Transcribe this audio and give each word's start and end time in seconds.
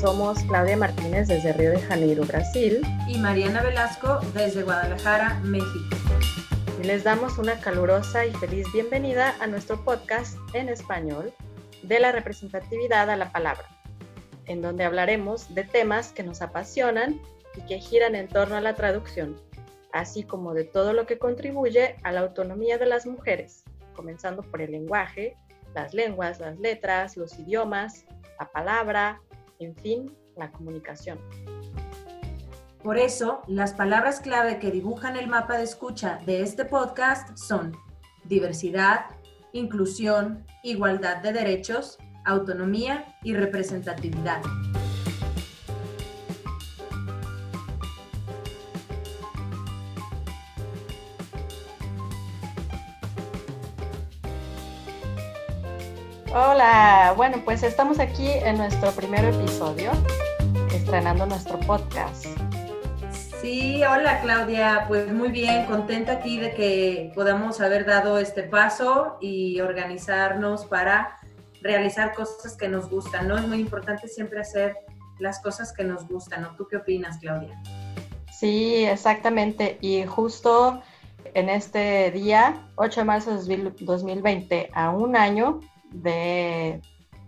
Somos 0.00 0.42
Claudia 0.48 0.76
Martínez 0.76 1.28
desde 1.28 1.52
Río 1.52 1.70
de 1.70 1.80
Janeiro, 1.80 2.24
Brasil. 2.24 2.80
Y 3.06 3.16
Mariana 3.18 3.62
Velasco 3.62 4.18
desde 4.34 4.64
Guadalajara, 4.64 5.38
México. 5.44 5.96
Y 6.82 6.84
les 6.84 7.04
damos 7.04 7.38
una 7.38 7.60
calurosa 7.60 8.26
y 8.26 8.32
feliz 8.32 8.66
bienvenida 8.72 9.36
a 9.38 9.46
nuestro 9.46 9.84
podcast 9.84 10.36
en 10.52 10.68
español 10.68 11.32
de 11.84 12.00
la 12.00 12.10
representatividad 12.10 13.08
a 13.08 13.14
la 13.14 13.30
palabra, 13.30 13.68
en 14.46 14.60
donde 14.62 14.82
hablaremos 14.82 15.54
de 15.54 15.62
temas 15.62 16.10
que 16.10 16.24
nos 16.24 16.42
apasionan 16.42 17.20
y 17.56 17.64
que 17.66 17.78
giran 17.78 18.16
en 18.16 18.26
torno 18.26 18.56
a 18.56 18.60
la 18.60 18.74
traducción, 18.74 19.40
así 19.92 20.24
como 20.24 20.54
de 20.54 20.64
todo 20.64 20.92
lo 20.92 21.06
que 21.06 21.20
contribuye 21.20 21.94
a 22.02 22.10
la 22.10 22.22
autonomía 22.22 22.78
de 22.78 22.86
las 22.86 23.06
mujeres, 23.06 23.62
comenzando 23.94 24.42
por 24.42 24.60
el 24.60 24.72
lenguaje, 24.72 25.36
las 25.72 25.94
lenguas, 25.94 26.40
las 26.40 26.58
letras, 26.58 27.16
los 27.16 27.38
idiomas, 27.38 28.06
la 28.38 28.50
palabra, 28.50 29.20
en 29.58 29.74
fin, 29.76 30.16
la 30.36 30.50
comunicación. 30.50 31.18
Por 32.82 32.98
eso, 32.98 33.42
las 33.46 33.72
palabras 33.72 34.20
clave 34.20 34.58
que 34.58 34.70
dibujan 34.70 35.16
el 35.16 35.26
mapa 35.26 35.56
de 35.56 35.64
escucha 35.64 36.20
de 36.26 36.42
este 36.42 36.64
podcast 36.66 37.36
son 37.38 37.76
diversidad, 38.24 39.06
inclusión, 39.52 40.44
igualdad 40.62 41.22
de 41.22 41.32
derechos, 41.32 41.98
autonomía 42.24 43.16
y 43.22 43.34
representatividad. 43.34 44.42
Hola, 56.36 57.14
bueno, 57.16 57.40
pues 57.44 57.62
estamos 57.62 58.00
aquí 58.00 58.28
en 58.28 58.56
nuestro 58.56 58.90
primer 58.90 59.24
episodio, 59.24 59.92
estrenando 60.74 61.26
nuestro 61.26 61.60
podcast. 61.60 62.26
Sí, 63.40 63.84
hola 63.84 64.20
Claudia, 64.20 64.86
pues 64.88 65.12
muy 65.12 65.28
bien, 65.28 65.64
contenta 65.66 66.14
aquí 66.14 66.40
de 66.40 66.52
que 66.52 67.12
podamos 67.14 67.60
haber 67.60 67.86
dado 67.86 68.18
este 68.18 68.42
paso 68.42 69.16
y 69.20 69.60
organizarnos 69.60 70.64
para 70.64 71.20
realizar 71.62 72.12
cosas 72.14 72.56
que 72.56 72.68
nos 72.68 72.90
gustan, 72.90 73.28
¿no? 73.28 73.38
Es 73.38 73.46
muy 73.46 73.60
importante 73.60 74.08
siempre 74.08 74.40
hacer 74.40 74.76
las 75.20 75.40
cosas 75.40 75.72
que 75.72 75.84
nos 75.84 76.08
gustan, 76.08 76.42
¿no? 76.42 76.56
¿Tú 76.56 76.66
qué 76.68 76.78
opinas, 76.78 77.18
Claudia? 77.18 77.62
Sí, 78.32 78.84
exactamente. 78.84 79.78
Y 79.80 80.04
justo 80.04 80.82
en 81.32 81.48
este 81.48 82.10
día, 82.10 82.66
8 82.74 83.02
de 83.02 83.04
marzo 83.04 83.38
de 83.38 83.72
2020, 83.78 84.70
a 84.74 84.90
un 84.90 85.14
año 85.14 85.60
de 85.94 86.80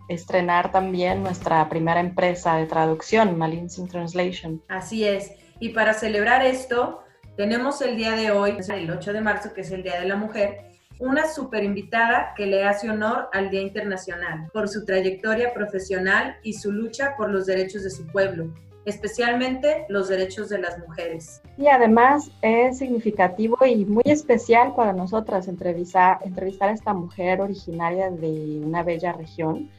estrenar 0.09 0.71
también 0.71 1.23
nuestra 1.23 1.67
primera 1.69 1.99
empresa 1.99 2.55
de 2.55 2.65
traducción, 2.65 3.37
Malincing 3.37 3.87
Translation. 3.87 4.61
Así 4.67 5.05
es. 5.05 5.31
Y 5.59 5.69
para 5.69 5.93
celebrar 5.93 6.45
esto, 6.45 7.03
tenemos 7.35 7.81
el 7.81 7.97
día 7.97 8.11
de 8.11 8.31
hoy, 8.31 8.57
el 8.69 8.91
8 8.91 9.13
de 9.13 9.21
marzo, 9.21 9.53
que 9.53 9.61
es 9.61 9.71
el 9.71 9.83
Día 9.83 9.99
de 9.99 10.07
la 10.07 10.15
Mujer, 10.15 10.67
una 10.99 11.27
super 11.27 11.63
invitada 11.63 12.33
que 12.35 12.47
le 12.47 12.63
hace 12.63 12.89
honor 12.89 13.29
al 13.33 13.49
Día 13.49 13.61
Internacional 13.61 14.49
por 14.51 14.67
su 14.67 14.85
trayectoria 14.85 15.53
profesional 15.53 16.37
y 16.43 16.53
su 16.53 16.71
lucha 16.71 17.15
por 17.15 17.29
los 17.29 17.45
derechos 17.45 17.83
de 17.83 17.91
su 17.91 18.07
pueblo, 18.07 18.53
especialmente 18.87 19.85
los 19.89 20.07
derechos 20.07 20.47
de 20.47 20.59
las 20.59 20.79
mujeres. 20.79 21.41
Y 21.57 21.67
además 21.67 22.31
es 22.41 22.77
significativo 22.77 23.57
y 23.65 23.83
muy 23.85 24.03
especial 24.05 24.73
para 24.75 24.93
nosotras 24.93 25.49
entrevistar, 25.49 26.19
entrevistar 26.23 26.69
a 26.69 26.71
esta 26.71 26.93
mujer 26.93 27.41
originaria 27.41 28.09
de 28.09 28.61
una 28.63 28.83
bella 28.83 29.11
región 29.11 29.69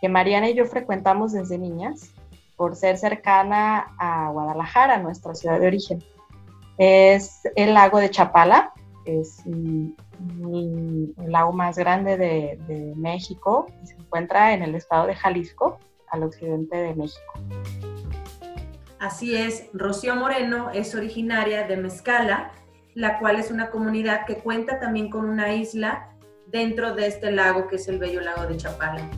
que 0.00 0.08
Mariana 0.08 0.50
y 0.50 0.54
yo 0.54 0.66
frecuentamos 0.66 1.32
desde 1.32 1.56
niñas 1.56 2.10
por 2.56 2.74
ser 2.74 2.98
cercana 2.98 3.94
a 3.96 4.30
Guadalajara, 4.30 4.98
nuestra 4.98 5.36
ciudad 5.36 5.60
de 5.60 5.68
origen. 5.68 6.02
Es 6.78 7.42
el 7.54 7.74
lago 7.74 7.98
de 7.98 8.10
Chapala, 8.10 8.72
es 9.04 9.38
el, 9.46 9.94
lago 11.26 11.52
más 11.52 11.78
grande 11.78 12.16
de, 12.16 12.58
de 12.66 12.92
México 12.96 13.66
y 13.82 13.86
se 13.86 13.94
encuentra 13.94 14.52
en 14.52 14.64
el 14.64 14.74
estado 14.74 15.06
de 15.06 15.14
Jalisco, 15.14 15.78
al 16.10 16.24
occidente 16.24 16.76
de 16.76 16.94
México. 16.96 17.32
Así 19.00 19.36
es, 19.36 19.68
Rocío 19.72 20.16
Moreno 20.16 20.70
es 20.72 20.94
originaria 20.94 21.66
de 21.66 21.76
Mezcala, 21.76 22.50
la 22.94 23.18
cual 23.20 23.36
es 23.36 23.50
una 23.50 23.70
comunidad 23.70 24.26
que 24.26 24.38
cuenta 24.38 24.80
también 24.80 25.08
con 25.08 25.24
una 25.24 25.54
isla 25.54 26.10
dentro 26.48 26.94
de 26.94 27.06
este 27.06 27.30
lago 27.30 27.68
que 27.68 27.76
es 27.76 27.86
el 27.86 27.98
bello 27.98 28.20
lago 28.20 28.46
de 28.46 28.56
Chapala. 28.56 29.08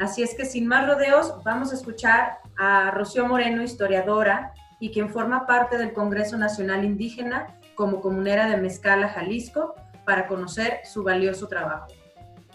Así 0.00 0.22
es 0.22 0.34
que 0.34 0.44
sin 0.44 0.66
más 0.66 0.86
rodeos, 0.86 1.34
vamos 1.44 1.72
a 1.72 1.76
escuchar 1.76 2.38
a 2.56 2.90
Rocío 2.90 3.26
Moreno, 3.26 3.62
historiadora 3.62 4.54
y 4.80 4.90
quien 4.90 5.08
forma 5.08 5.46
parte 5.46 5.78
del 5.78 5.92
Congreso 5.92 6.36
Nacional 6.36 6.84
Indígena 6.84 7.58
como 7.76 8.00
comunera 8.00 8.48
de 8.48 8.56
Mezcala, 8.56 9.08
Jalisco, 9.08 9.74
para 10.04 10.26
conocer 10.26 10.80
su 10.84 11.04
valioso 11.04 11.46
trabajo. 11.46 11.86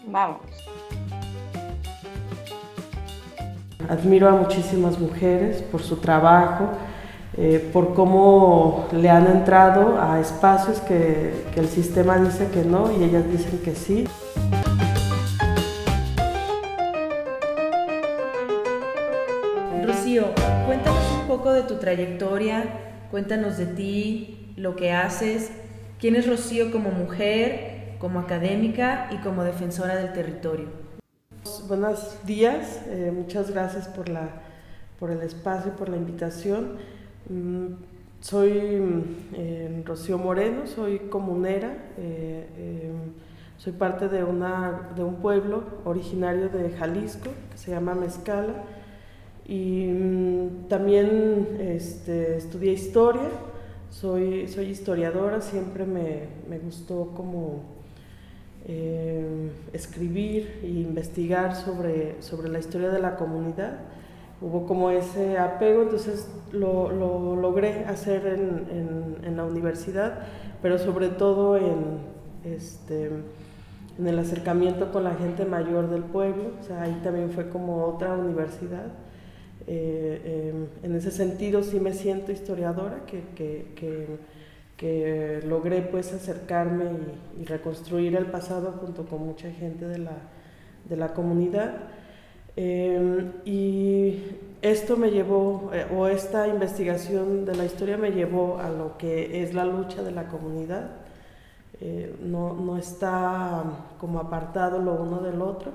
Vamos. 0.06 0.42
Admiro 3.88 4.28
a 4.28 4.32
muchísimas 4.32 4.98
mujeres 4.98 5.62
por 5.62 5.82
su 5.82 5.96
trabajo, 5.96 6.70
eh, 7.36 7.70
por 7.72 7.94
cómo 7.94 8.86
le 8.92 9.10
han 9.10 9.26
entrado 9.26 10.00
a 10.00 10.20
espacios 10.20 10.80
que, 10.80 11.44
que 11.52 11.60
el 11.60 11.68
sistema 11.68 12.16
dice 12.18 12.48
que 12.52 12.64
no 12.64 12.90
y 12.92 13.02
ellas 13.04 13.24
dicen 13.30 13.58
que 13.58 13.74
sí. 13.74 14.06
Rocío, 19.84 20.26
cuéntanos 20.66 21.02
un 21.20 21.26
poco 21.26 21.52
de 21.52 21.62
tu 21.62 21.76
trayectoria, 21.76 22.64
cuéntanos 23.10 23.58
de 23.58 23.66
ti, 23.66 24.54
lo 24.56 24.76
que 24.76 24.92
haces, 24.92 25.50
quién 25.98 26.16
es 26.16 26.26
Rocío 26.26 26.70
como 26.70 26.90
mujer, 26.90 27.96
como 27.98 28.20
académica 28.20 29.08
y 29.10 29.16
como 29.16 29.44
defensora 29.44 29.96
del 29.96 30.12
territorio. 30.12 30.83
Buenos 31.68 32.16
días, 32.24 32.80
eh, 32.88 33.12
muchas 33.14 33.50
gracias 33.50 33.86
por, 33.86 34.08
el 35.10 35.20
espacio 35.20 35.72
y 35.74 35.78
por 35.78 35.90
la 35.90 35.98
invitación. 35.98 36.78
Mm, 37.28 37.66
soy 38.20 38.50
eh, 39.34 39.82
Rocío 39.84 40.16
Moreno, 40.16 40.66
soy 40.66 41.00
comunera, 41.10 41.76
eh, 41.98 42.90
soy 43.58 43.74
parte 43.74 44.08
de, 44.08 44.24
un 44.24 45.16
pueblo 45.20 45.64
originario 45.84 46.48
de 46.48 46.70
Jalisco 46.70 47.28
que 47.50 47.58
se 47.58 47.72
llama 47.72 47.94
Mezcala 47.94 48.64
y 49.46 49.84
mm, 49.84 50.68
también 50.68 51.58
este, 51.60 52.38
estudié 52.38 52.72
historia, 52.72 53.28
soy, 53.90 54.48
soy 54.48 54.70
historiadora, 54.70 55.42
siempre 55.42 55.84
me, 55.84 56.28
me 56.48 56.58
gustó 56.58 57.12
como 57.14 57.73
eh, 58.66 59.50
escribir 59.72 60.60
e 60.62 60.68
investigar 60.68 61.54
sobre, 61.54 62.22
sobre 62.22 62.48
la 62.48 62.58
historia 62.58 62.88
de 62.88 62.98
la 62.98 63.16
comunidad. 63.16 63.78
Hubo 64.40 64.66
como 64.66 64.90
ese 64.90 65.38
apego, 65.38 65.82
entonces 65.82 66.28
lo, 66.52 66.90
lo 66.90 67.36
logré 67.36 67.84
hacer 67.84 68.26
en, 68.26 69.16
en, 69.22 69.36
la 69.36 69.44
universidad, 69.44 70.20
pero 70.62 70.78
sobre 70.78 71.08
todo 71.08 71.56
en, 71.56 71.98
este, 72.44 73.10
en 73.98 74.06
el 74.06 74.18
acercamiento 74.18 74.92
con 74.92 75.04
la 75.04 75.14
gente 75.14 75.44
mayor 75.44 75.90
del 75.90 76.02
pueblo, 76.02 76.52
ahí 76.78 77.00
también 77.02 77.30
fue 77.30 77.48
como 77.48 77.84
otra 77.84 78.14
universidad. 78.14 78.86
Eh, 79.66 80.20
eh, 80.24 80.66
en 80.82 80.94
ese 80.94 81.10
sentido 81.10 81.62
sí 81.62 81.80
me 81.80 81.92
siento 81.92 82.32
historiadora, 82.32 83.04
que 83.06 84.18
que 84.76 85.40
logré 85.46 85.82
pues 85.82 86.12
acercarme 86.12 86.84
y, 87.40 87.44
reconstruir 87.44 88.16
el 88.16 88.26
pasado 88.26 88.72
junto 88.72 89.04
con 89.06 89.24
mucha 89.24 89.50
gente 89.50 89.86
de 89.86 89.98
la, 89.98 90.16
de 90.88 90.96
la 90.96 91.14
comunidad. 91.14 91.76
Em, 92.56 93.32
y 93.44 94.22
esto 94.62 94.96
me 94.96 95.10
llevó, 95.10 95.70
eh, 95.72 95.86
o 95.96 96.06
esta 96.06 96.48
investigación 96.48 97.44
de 97.44 97.54
la 97.56 97.64
historia 97.64 97.96
me 97.96 98.10
llevó 98.10 98.58
a 98.58 98.68
lo 98.70 98.96
que 98.96 99.42
es 99.42 99.54
la 99.54 99.64
lucha 99.64 100.02
de 100.02 100.12
la 100.12 100.28
comunidad. 100.28 100.90
Eh, 101.80 102.14
no, 102.22 102.54
no 102.54 102.76
está 102.76 103.64
como 103.98 104.20
apartado 104.20 104.78
lo 104.80 104.94
uno 104.94 105.20
del 105.20 105.42
otro. 105.42 105.72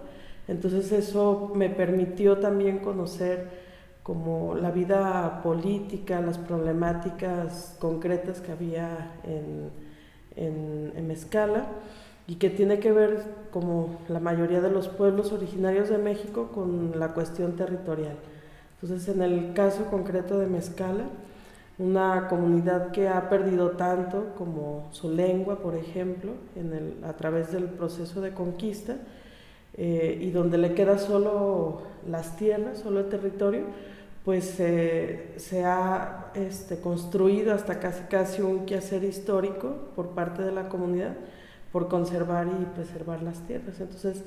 Entonces 0.47 0.91
eso 0.91 1.51
me 1.55 1.69
permitió 1.69 2.39
también 2.39 2.79
conocer 2.79 3.68
como 4.09 4.55
la 4.55 4.71
vida 4.71 5.43
política, 5.43 6.19
las 6.19 6.39
problemáticas 6.39 7.75
concretas 7.77 8.41
que 8.41 8.51
había 8.51 9.11
en, 9.23 9.69
en, 10.35 11.07
Mezcala 11.07 11.67
y 12.25 12.37
que 12.37 12.49
tiene 12.49 12.79
que 12.79 12.91
ver, 12.91 13.21
como 13.51 13.99
la 14.07 14.19
mayoría 14.19 14.61
de 14.61 14.71
los 14.71 14.87
pueblos 14.87 15.31
originarios 15.31 15.89
de 15.89 15.99
México, 15.99 16.49
con 16.51 16.99
la 16.99 17.09
cuestión 17.09 17.55
territorial. 17.55 18.15
Entonces, 18.81 19.15
en 19.15 19.21
el 19.21 19.53
caso 19.53 19.85
concreto 19.91 20.39
de 20.39 20.47
Mezcala, 20.47 21.03
una 21.77 22.29
comunidad 22.29 22.89
que 22.89 23.09
ha 23.09 23.29
perdido 23.29 23.73
tanto 23.73 24.33
como 24.39 24.87
su 24.89 25.11
lengua, 25.11 25.59
por 25.59 25.75
ejemplo, 25.75 26.31
a 27.03 27.13
través 27.13 27.51
del 27.51 27.65
proceso 27.65 28.21
de 28.21 28.33
conquista, 28.33 28.95
y 29.77 30.31
donde 30.31 30.57
le 30.57 30.73
queda 30.73 30.97
solo 30.97 31.83
las 32.09 32.37
tierras, 32.37 32.79
solo 32.79 33.01
el 33.01 33.09
territorio, 33.09 33.65
pues 34.29 34.45
se 34.45 35.65
ha 35.65 36.27
este, 36.35 36.77
construido 36.77 37.51
hasta 37.51 37.79
casi, 37.79 38.03
casi 38.03 38.43
un 38.43 38.67
quehacer 38.67 39.03
histórico 39.03 39.75
por 39.95 40.09
parte 40.09 40.43
de 40.43 40.51
la 40.51 40.69
comunidad 40.69 41.15
por 41.71 41.87
conservar 41.87 42.45
y 42.45 42.65
preservar 42.75 43.23
las 43.23 43.39
tierras. 43.47 43.81
Entonces, 43.81 44.23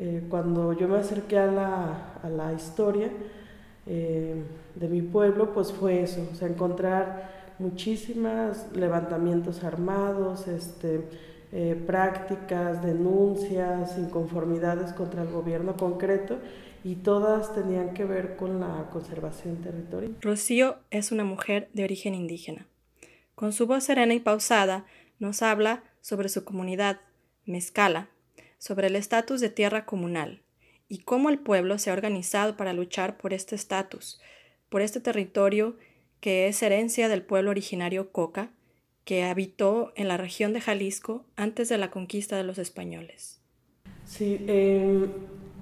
eh, 0.00 0.24
cuando 0.28 0.72
yo 0.72 0.88
me 0.88 0.98
acerqué 0.98 1.38
a 1.38 1.46
la, 1.46 2.14
a 2.20 2.28
la 2.28 2.52
historia 2.52 3.10
eh, 3.86 4.42
de 4.74 4.88
mi 4.88 5.02
pueblo, 5.02 5.54
pues 5.54 5.72
fue 5.72 6.02
eso, 6.02 6.28
o 6.32 6.34
sea, 6.34 6.48
encontrar 6.48 7.30
muchísimos 7.60 8.66
levantamientos 8.74 9.62
armados, 9.62 10.48
este, 10.48 11.02
eh, 11.52 11.80
prácticas, 11.86 12.82
denuncias, 12.82 13.96
inconformidades 13.98 14.92
contra 14.94 15.22
el 15.22 15.28
gobierno 15.28 15.76
concreto 15.76 16.38
y 16.88 16.96
todas 16.96 17.54
tenían 17.54 17.92
que 17.92 18.06
ver 18.06 18.36
con 18.36 18.60
la 18.60 18.88
conservación 18.90 19.60
territorial. 19.60 20.16
Rocío 20.22 20.78
es 20.90 21.12
una 21.12 21.22
mujer 21.22 21.68
de 21.74 21.84
origen 21.84 22.14
indígena. 22.14 22.66
Con 23.34 23.52
su 23.52 23.66
voz 23.66 23.84
serena 23.84 24.14
y 24.14 24.20
pausada 24.20 24.86
nos 25.18 25.42
habla 25.42 25.84
sobre 26.00 26.30
su 26.30 26.44
comunidad, 26.44 27.02
Mezcala, 27.44 28.08
sobre 28.56 28.86
el 28.86 28.96
estatus 28.96 29.42
de 29.42 29.50
tierra 29.50 29.84
comunal 29.84 30.40
y 30.88 31.00
cómo 31.00 31.28
el 31.28 31.38
pueblo 31.38 31.78
se 31.78 31.90
ha 31.90 31.92
organizado 31.92 32.56
para 32.56 32.72
luchar 32.72 33.18
por 33.18 33.34
este 33.34 33.54
estatus, 33.54 34.18
por 34.70 34.80
este 34.80 34.98
territorio 34.98 35.76
que 36.20 36.48
es 36.48 36.62
herencia 36.62 37.08
del 37.08 37.20
pueblo 37.20 37.50
originario 37.50 38.12
Coca, 38.12 38.50
que 39.04 39.24
habitó 39.24 39.92
en 39.94 40.08
la 40.08 40.16
región 40.16 40.54
de 40.54 40.62
Jalisco 40.62 41.26
antes 41.36 41.68
de 41.68 41.76
la 41.76 41.90
conquista 41.90 42.38
de 42.38 42.44
los 42.44 42.56
españoles. 42.56 43.42
Sí, 44.06 44.42
em, 44.48 45.10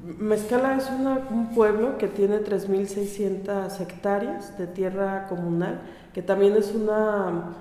Mezcala 0.06 0.76
es 0.76 0.88
un 0.88 1.50
pueblo 1.52 1.98
que 1.98 2.06
tiene 2.06 2.38
3.600 2.38 3.80
hectáreas 3.80 4.56
de 4.56 4.68
tierra 4.68 5.26
comunal, 5.28 5.80
que 6.14 6.22
también 6.22 6.54
es 6.54 6.72
una, 6.72 7.56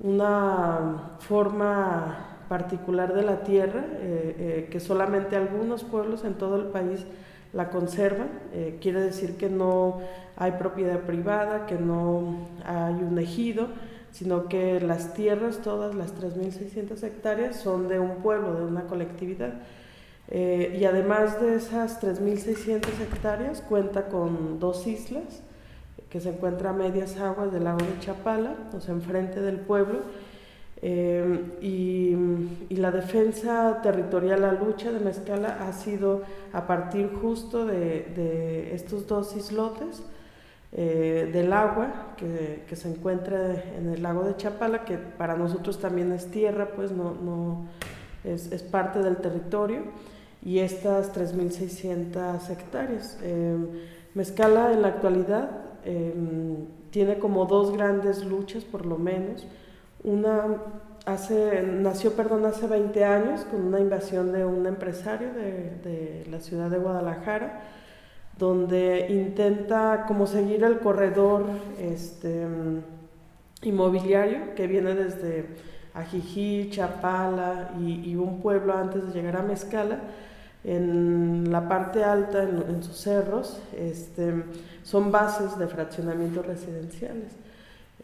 una 0.00 1.10
forma 1.18 2.38
particular 2.48 3.12
de 3.12 3.22
la 3.22 3.42
tierra, 3.42 3.84
eh, 3.98 4.36
eh, 4.38 4.68
que 4.70 4.80
solamente 4.80 5.36
algunos 5.36 5.84
pueblos 5.84 6.24
en 6.24 6.34
todo 6.34 6.56
el 6.56 6.68
país 6.68 7.04
la 7.52 7.68
conservan. 7.68 8.30
Eh, 8.54 8.78
quiere 8.80 9.02
decir 9.02 9.36
que 9.36 9.50
no 9.50 10.00
hay 10.36 10.52
propiedad 10.52 11.00
privada, 11.00 11.66
que 11.66 11.76
no 11.76 12.46
hay 12.64 12.94
un 12.94 13.18
ejido, 13.18 13.68
sino 14.10 14.48
que 14.48 14.80
las 14.80 15.12
tierras, 15.12 15.58
todas 15.58 15.94
las 15.94 16.14
3.600 16.18 17.02
hectáreas, 17.02 17.56
son 17.56 17.88
de 17.88 18.00
un 18.00 18.16
pueblo, 18.22 18.54
de 18.54 18.64
una 18.64 18.84
colectividad. 18.84 19.52
Y 20.30 20.84
además 20.84 21.40
de 21.40 21.56
esas 21.56 22.00
3.600 22.00 22.86
hectáreas, 23.00 23.62
cuenta 23.62 24.08
con 24.08 24.60
dos 24.60 24.86
islas 24.86 25.42
que 26.10 26.20
se 26.20 26.30
encuentran 26.30 26.74
a 26.74 26.78
medias 26.78 27.18
aguas 27.18 27.52
del 27.52 27.64
lago 27.64 27.78
de 27.78 27.98
Chapala, 28.00 28.54
o 28.76 28.80
sea, 28.80 28.94
enfrente 28.94 29.40
del 29.40 29.58
pueblo, 29.60 30.00
eh, 30.82 31.58
y, 31.60 32.16
la 32.76 32.90
defensa 32.90 33.80
territorial, 33.82 34.40
la 34.40 34.52
lucha 34.52 34.90
de 34.90 35.00
Mezcala 35.00 35.58
ha 35.68 35.72
sido 35.74 36.22
a 36.54 36.66
partir 36.66 37.10
justo 37.20 37.66
de, 37.66 38.70
estos 38.74 39.06
dos 39.06 39.36
islotes, 39.36 40.02
eh, 40.72 41.28
del 41.30 41.52
agua 41.52 42.14
que, 42.16 42.64
se 42.74 42.88
encuentra 42.88 43.62
en 43.76 43.90
el 43.90 44.02
lago 44.02 44.24
de 44.24 44.36
Chapala, 44.36 44.84
que 44.86 44.96
para 44.96 45.36
nosotros 45.36 45.78
también 45.78 46.10
es 46.12 46.30
tierra, 46.30 46.70
pues 46.74 46.90
no, 46.90 47.12
no 47.12 47.66
es, 48.24 48.62
parte 48.62 49.00
del 49.00 49.18
territorio, 49.18 49.82
y 50.42 50.58
estas 50.60 51.14
3.600 51.14 52.50
hectáreas. 52.50 53.18
Eh, 53.22 53.56
Mezcala 54.14 54.72
en 54.72 54.82
la 54.82 54.88
actualidad 54.88 55.50
tiene 56.90 57.18
como 57.18 57.46
dos 57.46 57.72
grandes 57.72 58.24
luchas, 58.24 58.64
por 58.64 58.84
lo 58.84 58.98
menos. 58.98 59.46
Una 60.02 60.58
hace, 61.06 61.62
nació 61.62 62.12
perdón, 62.12 62.44
hace 62.44 62.66
20 62.66 63.04
años 63.04 63.44
con 63.44 63.64
una 63.64 63.80
invasión 63.80 64.32
de 64.32 64.44
un 64.44 64.66
empresario 64.66 65.32
de, 65.32 66.26
la 66.30 66.40
ciudad 66.40 66.70
de 66.70 66.78
Guadalajara, 66.78 67.62
donde 68.38 69.06
intenta 69.10 70.04
como 70.06 70.26
seguir 70.26 70.64
el 70.64 70.78
corredor 70.80 71.46
este, 71.78 72.46
inmobiliario 73.62 74.54
que 74.54 74.66
viene 74.66 74.94
desde 74.94 75.46
Ajijí, 75.94 76.70
Chapala 76.70 77.72
y, 77.80 78.14
un 78.16 78.40
pueblo 78.40 78.76
antes 78.76 79.06
de 79.06 79.12
llegar 79.12 79.36
a 79.36 79.42
Mezcala. 79.42 79.98
En 80.62 81.50
la 81.50 81.68
parte 81.68 82.04
alta, 82.04 82.42
en, 82.42 82.82
sus 82.82 82.96
cerros, 82.96 83.58
este, 83.76 84.44
son 84.82 85.10
bases 85.10 85.58
de 85.58 85.66
fraccionamientos 85.66 86.44
residenciales. 86.44 87.32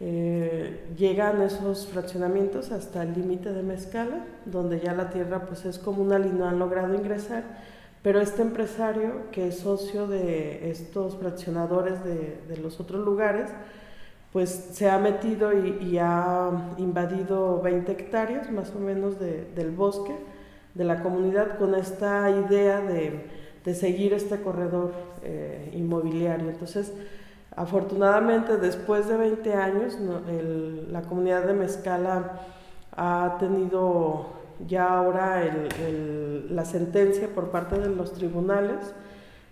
Eh, 0.00 0.87
llegan 0.97 1.43
esos 1.43 1.87
fraccionamientos 1.87 2.70
hasta 2.70 3.03
el 3.03 3.14
límite 3.14 3.53
de 3.53 3.62
Mezcala, 3.62 4.25
donde 4.47 4.81
ya 4.81 4.94
la 4.94 5.11
tierra 5.11 5.47
pues 5.47 5.64
es 5.64 5.79
comunal 5.79 6.26
y 6.26 6.31
no 6.31 6.47
han 6.47 6.58
logrado 6.58 6.94
ingresar, 6.94 7.44
pero 8.03 8.20
este 8.20 8.43
empresario 8.43 9.31
que 9.32 9.49
es 9.49 9.59
socio 9.59 10.06
de 10.06 10.70
estos 10.70 11.17
fraccionadores 11.17 12.05
de, 12.05 12.56
los 12.62 12.79
otros 12.81 13.05
lugares, 13.05 13.50
pues 14.32 14.50
se 14.50 14.88
ha 14.88 14.99
metido 14.99 15.52
y, 15.52 15.99
ha 15.99 16.50
invadido 16.79 17.61
20 17.62 17.93
hectáreas 17.93 18.50
más 18.50 18.70
o 18.75 18.79
menos 18.79 19.19
del 19.19 19.70
bosque 19.70 20.14
de 20.76 20.84
la 20.84 21.02
comunidad 21.02 21.58
con 21.58 21.75
esta 21.75 22.31
idea 22.31 22.81
de, 22.81 23.44
seguir 23.75 24.12
este 24.12 24.40
corredor 24.43 24.93
eh, 25.25 25.73
inmobiliario. 25.75 26.50
Entonces, 26.50 26.93
Afortunadamente, 27.56 28.58
después 28.58 29.08
de 29.08 29.17
20 29.17 29.55
años, 29.55 29.96
la 30.90 31.00
comunidad 31.02 31.44
de 31.44 31.55
Mezcala 31.55 32.40
ha 32.94 33.38
tenido 33.40 34.26
ya 34.67 34.99
ahora 34.99 35.43
la 36.50 36.67
sentencia 36.67 37.28
por 37.34 37.50
parte 37.50 37.78
de 37.78 37.88
los 37.88 38.12
tribunales, 38.12 38.94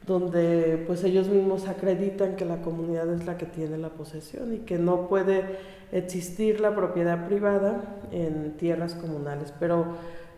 donde 0.07 0.85
pues 0.87 1.03
ellos 1.03 1.29
mismos 1.29 1.67
acreditan 1.67 2.37
que 2.37 2.45
la 2.45 2.61
comunidad 2.61 3.11
es 3.11 3.25
la 3.25 3.39
que 3.39 3.47
tiene 3.47 3.79
la 3.79 3.89
posesión 3.89 4.53
y 4.53 4.59
que 4.59 4.77
no 4.77 5.09
puede 5.09 5.43
existir 5.91 6.61
la 6.61 6.77
propiedad 6.77 7.27
privada 7.27 7.81
en 8.13 8.59
tierras 8.59 8.95
comunales. 8.95 9.55
Pero 9.59 9.87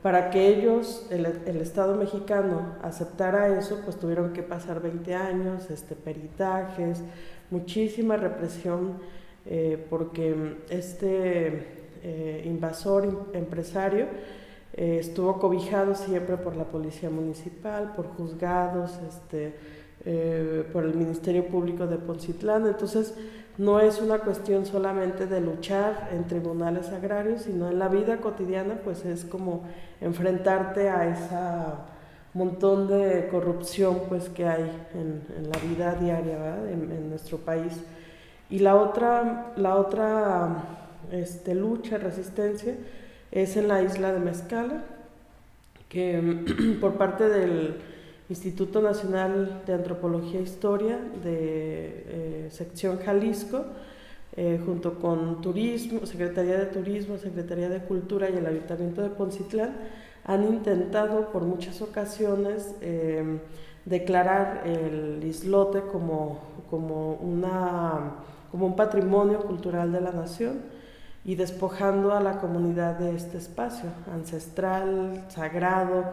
para 0.07 0.31
que 0.31 0.47
ellos, 0.47 1.05
el, 1.11 1.27
Estado 1.61 1.97
mexicano, 1.97 2.77
aceptara 2.81 3.59
eso, 3.59 3.81
pues 3.85 3.97
tuvieron 3.97 4.33
que 4.33 4.45
pasar 4.45 4.81
20 4.81 5.13
años, 5.17 5.69
este, 5.69 5.97
peritajes, 5.97 7.03
muchísima 7.51 8.17
represión 8.17 8.99
eh, 9.47 9.85
porque 9.91 10.59
este 10.71 11.67
eh, 12.05 12.45
invasor 12.47 13.31
empresario 13.33 14.07
eh, 14.75 14.99
estuvo 15.01 15.41
cobijado 15.41 15.97
siempre 15.97 16.37
por 16.37 16.55
la 16.55 16.67
policía 16.67 17.11
municipal, 17.11 17.93
por 17.97 18.07
juzgados, 18.07 19.01
este, 19.09 19.55
por 20.73 20.85
el 20.85 20.95
Ministerio 20.95 21.49
Público 21.49 21.89
de 21.89 21.97
Poncitlán. 21.97 22.65
Entonces, 22.69 23.13
no 23.59 23.81
es 23.81 24.01
una 24.01 24.19
cuestión 24.19 24.67
solamente 24.67 25.27
de 25.27 25.41
luchar 25.41 26.11
en 26.13 26.25
tribunales 26.25 26.91
agrarios, 26.91 27.43
sino 27.43 27.71
en 27.71 27.79
la 27.79 27.89
vida 27.89 28.19
cotidiana, 28.19 28.81
pues 28.85 29.05
es 29.05 29.25
como 29.25 29.63
enfrentarte 30.01 30.91
a 30.91 31.09
esa 31.09 31.75
montón 32.35 32.87
de 32.87 33.29
corrupción 33.31 34.03
pues 34.11 34.29
que 34.29 34.47
hay 34.47 34.71
en, 34.95 35.51
la 35.51 35.59
vida 35.59 35.95
diaria 35.95 36.57
en, 36.71 37.09
nuestro 37.09 37.39
país. 37.39 37.73
Y 38.51 38.59
la 38.59 38.77
otra, 38.77 39.53
la 39.57 39.77
otra 39.77 40.49
este, 41.11 41.55
lucha, 41.55 41.97
resistencia, 41.97 42.75
es 43.33 43.57
en 43.57 43.69
la 43.69 43.83
isla 43.83 44.13
de 44.13 44.21
Mezcala, 44.21 44.85
que 45.89 46.77
por 46.81 46.95
parte 46.95 47.29
del 47.29 47.77
Instituto 48.29 48.83
Nacional 48.83 49.63
de 49.67 49.75
Antropología 49.75 50.41
e 50.41 50.43
Historia 50.43 50.99
de 51.23 51.29
eh, 51.29 52.49
sección 52.51 52.99
Jalisco, 52.99 53.65
eh, 54.37 54.61
junto 54.67 54.99
con 54.99 55.41
Turismo, 55.41 56.05
Secretaría 56.07 56.59
de 56.59 56.67
Turismo, 56.67 57.19
Secretaría 57.19 57.69
de 57.69 57.81
Cultura 57.81 58.29
y 58.29 58.37
el 58.37 58.47
Ayuntamiento 58.47 59.01
de 59.01 59.11
Poncitlán, 59.11 59.77
han 60.25 60.43
intentado 60.43 61.31
por 61.31 61.43
muchas 61.43 61.81
ocasiones 61.81 62.75
em, 62.81 63.39
declarar 63.85 64.63
el 64.67 65.23
islote 65.23 65.83
como, 65.93 66.41
como, 66.69 67.15
una, 67.15 68.17
como 68.51 68.67
un 68.67 68.75
patrimonio 68.75 69.39
cultural 69.41 69.93
de 69.93 70.01
la 70.01 70.11
nación 70.11 70.63
y 71.25 71.37
despojando 71.37 72.13
a 72.13 72.21
la 72.21 72.41
comunidad 72.41 72.99
de 72.99 73.15
este 73.15 73.39
espacio 73.39 73.89
ancestral, 74.13 75.25
sagrado, 75.29 76.05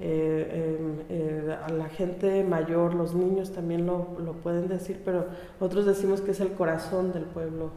eh, 0.00 0.78
eh, 1.08 1.56
a 1.60 1.72
la 1.72 1.88
gente 1.88 2.44
mayor, 2.44 2.94
los 2.94 3.14
niños 3.14 3.50
también 3.50 3.84
lo, 3.84 4.16
lo, 4.24 4.34
pueden 4.34 4.68
decir, 4.68 5.00
pero 5.04 5.26
otros 5.58 5.86
decimos 5.86 6.20
que 6.20 6.30
es 6.30 6.40
el 6.40 6.52
corazón 6.52 7.12
del 7.12 7.24
pueblo 7.24 7.72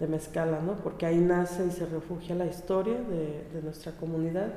de 0.00 0.06
Mezcala, 0.06 0.60
¿no? 0.60 0.76
porque 0.76 1.04
ahí 1.04 1.18
nace 1.18 1.66
y 1.66 1.70
se 1.70 1.84
refugia 1.84 2.34
la 2.34 2.46
historia 2.46 2.94
de, 2.94 3.44
de 3.52 3.62
nuestra 3.62 3.92
comunidad 3.92 4.54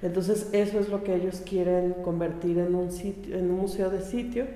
Entonces 0.00 0.48
eso 0.52 0.78
es 0.78 0.88
lo 0.88 1.04
que 1.04 1.14
ellos 1.14 1.42
quieren 1.44 1.94
convertir 2.02 2.58
en 2.58 2.74
un, 2.74 2.90
sitio, 2.90 3.36
en 3.36 3.50
un 3.50 3.58
museo 3.58 3.90
de 3.90 4.00
sitio 4.00 4.46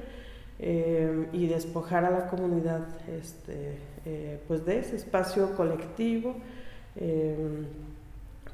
eh, 0.59 1.27
y 1.35 1.47
despojar 1.47 2.07
a 2.07 2.11
la 2.11 2.29
comunidad 2.29 2.87
este, 3.21 3.77
pues 4.47 4.65
de 4.65 4.79
ese 4.79 4.97
espacio 4.97 5.55
colectivo, 5.55 6.37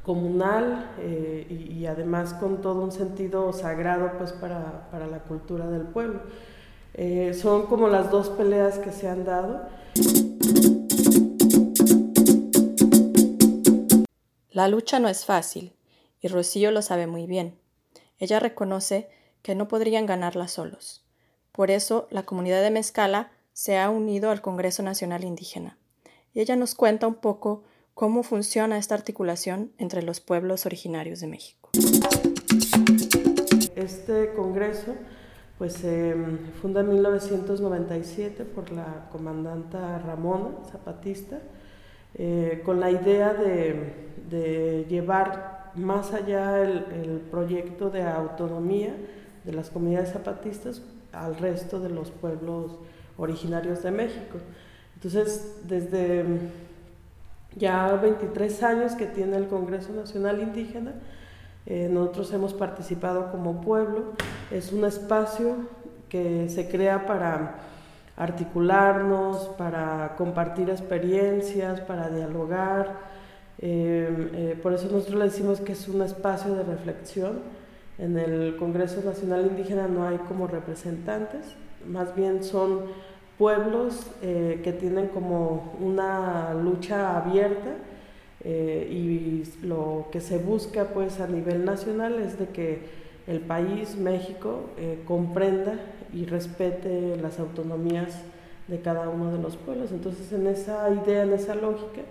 comunal 0.05 0.91
y, 1.49 1.87
además 1.87 2.35
con 2.35 2.63
todo 2.63 2.83
un 2.83 2.93
sentido 2.93 3.53
sagrado 3.53 4.13
pues 4.19 4.33
para, 4.33 4.89
para 4.91 5.07
la 5.07 5.19
cultura 5.21 5.69
del 5.69 5.83
pueblo. 5.83 6.21
son 7.35 7.67
como 7.67 7.89
las 7.89 8.11
dos 8.11 8.29
peleas 8.31 8.79
que 8.79 8.93
se 8.93 9.09
han 9.09 9.25
dado. 9.25 9.63
La 14.51 14.69
lucha 14.69 15.01
no 15.01 15.09
es 15.09 15.25
fácil 15.25 15.75
y 16.21 16.29
Rocío 16.29 16.71
lo 16.71 16.81
sabe 16.81 17.07
muy 17.09 17.27
bien. 17.27 17.59
Ella 18.19 18.39
reconoce 18.39 19.09
que 19.43 19.55
no 19.55 19.69
podrían 19.69 20.07
ganarla 20.07 20.49
solos. 20.49 21.05
Por 21.53 21.71
eso 21.71 22.07
la 22.11 22.23
comunidad 22.23 22.63
de 22.63 22.71
Mezcala 22.71 23.33
se 23.53 23.79
ha 23.79 23.91
unido 23.91 24.31
al 24.31 24.41
Congreso 24.41 24.83
Nacional 24.83 25.25
Indígena. 25.25 25.77
Y 26.33 26.41
ella 26.41 26.57
nos 26.57 26.75
cuenta 26.75 27.07
un 27.07 27.17
poco 27.17 27.65
cómo 27.95 28.23
funciona 28.23 28.77
esta 28.77 28.95
articulación 28.95 29.73
entre 29.79 30.03
los 30.03 30.21
pueblos 30.21 30.67
originarios 30.67 31.21
de 31.21 31.27
México. 31.29 31.71
Este 33.77 34.33
congreso 34.35 34.95
pues 35.59 35.75
se 35.75 36.15
funda 36.61 36.81
en 36.81 36.89
1997 36.89 38.45
por 38.45 38.73
la 38.73 39.09
comandanta 39.11 39.99
Ramona 40.01 40.51
Zapatista, 40.71 41.41
eh, 42.17 42.63
con 42.65 42.81
la 42.81 42.91
idea 42.91 43.33
de, 43.35 43.95
de 44.29 44.87
llevar 44.89 45.55
más 45.75 46.13
allá 46.13 46.63
el, 46.63 47.21
proyecto 47.31 47.91
de 47.91 48.03
autonomía 48.03 48.95
de 49.45 49.53
las 49.53 49.71
comunidades 49.71 50.13
zapatistas 50.13 50.83
al 51.13 51.37
resto 51.37 51.81
de 51.81 51.91
los 51.91 52.11
pueblos 52.11 52.79
originarios 53.17 53.83
de 53.83 53.91
México. 53.91 54.39
Entonces, 54.95 55.61
desde 55.65 56.25
ya 57.57 57.95
23 57.95 58.63
años 58.63 58.95
que 58.95 59.07
tiene 59.07 59.37
el 59.37 59.47
Congreso 59.47 59.93
Nacional 59.93 60.41
Indígena, 60.41 60.93
eh, 61.67 61.89
nosotros 61.91 62.33
hemos 62.33 62.55
participado 62.55 63.31
como 63.31 63.61
pueblo. 63.61 64.13
Es 64.51 64.73
un 64.73 64.85
espacio 64.85 65.57
que 66.09 66.49
se 66.49 66.69
crea 66.69 67.07
para 67.07 67.57
articularnos, 68.17 69.49
para 69.59 70.15
compartir 70.17 70.71
experiencias, 70.71 71.81
para 71.81 72.11
dialogar, 72.11 73.15
Em, 73.59 74.31
eh, 74.35 74.59
por 74.63 74.73
eso 74.73 74.89
nosotros 74.91 75.19
le 75.19 75.25
decimos 75.25 75.61
que 75.61 75.73
es 75.73 75.89
un 75.89 76.03
espacio 76.03 76.55
de 76.55 76.65
reflexión. 76.65 77.41
En 77.99 78.19
el 78.19 78.57
Congreso 78.57 79.01
Nacional 79.03 79.47
Indígena 79.47 79.87
no 79.87 80.07
hay 80.07 80.19
como 80.19 80.49
representantes, 80.49 81.55
más 81.87 82.15
bien 82.17 82.43
son 82.43 82.81
pueblos 83.39 84.07
eh, 84.23 84.61
que 84.63 84.73
tienen 84.73 85.09
como 85.09 85.75
una 85.81 86.55
lucha 86.55 87.17
abierta 87.17 87.75
eh, 88.45 88.89
y 88.91 89.67
lo 89.67 90.09
que 90.13 90.21
se 90.21 90.39
busca 90.39 90.85
pues 90.95 91.21
a 91.21 91.27
nivel 91.27 91.65
nacional 91.65 92.21
es 92.21 92.39
de 92.39 92.49
que 92.49 93.05
el 93.27 93.41
país, 93.41 93.97
México, 93.97 94.65
comprenda 95.07 95.81
y 96.13 96.27
respete 96.27 97.17
las 97.17 97.39
autonomías 97.41 98.21
de 98.69 98.81
cada 98.81 99.09
uno 99.09 99.33
de 99.33 99.39
los 99.39 99.57
pueblos. 99.57 99.93
Entonces 99.93 100.33
en 100.33 100.47
esa 100.47 100.91
idea, 100.91 101.23
en 101.23 101.33
esa 101.33 101.55
lógica, 101.55 102.03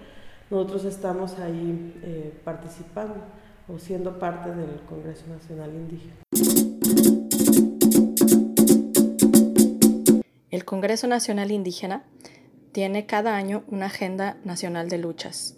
nosotros 0.49 0.85
estamos 0.85 1.39
ahí 1.39 1.99
eh, 2.03 2.33
participando 2.43 3.15
o 3.67 3.79
siendo 3.79 4.19
parte 4.19 4.49
del 4.53 4.81
Congreso 4.87 5.25
Nacional 5.27 5.71
Indígena. 5.73 6.62
El 10.53 10.65
Congreso 10.65 11.07
Nacional 11.07 11.49
Indígena 11.49 12.03
tiene 12.73 13.07
cada 13.07 13.35
año 13.35 13.63
una 13.69 13.87
agenda 13.87 14.37
nacional 14.43 14.87
de 14.87 14.99
luchas. 14.99 15.57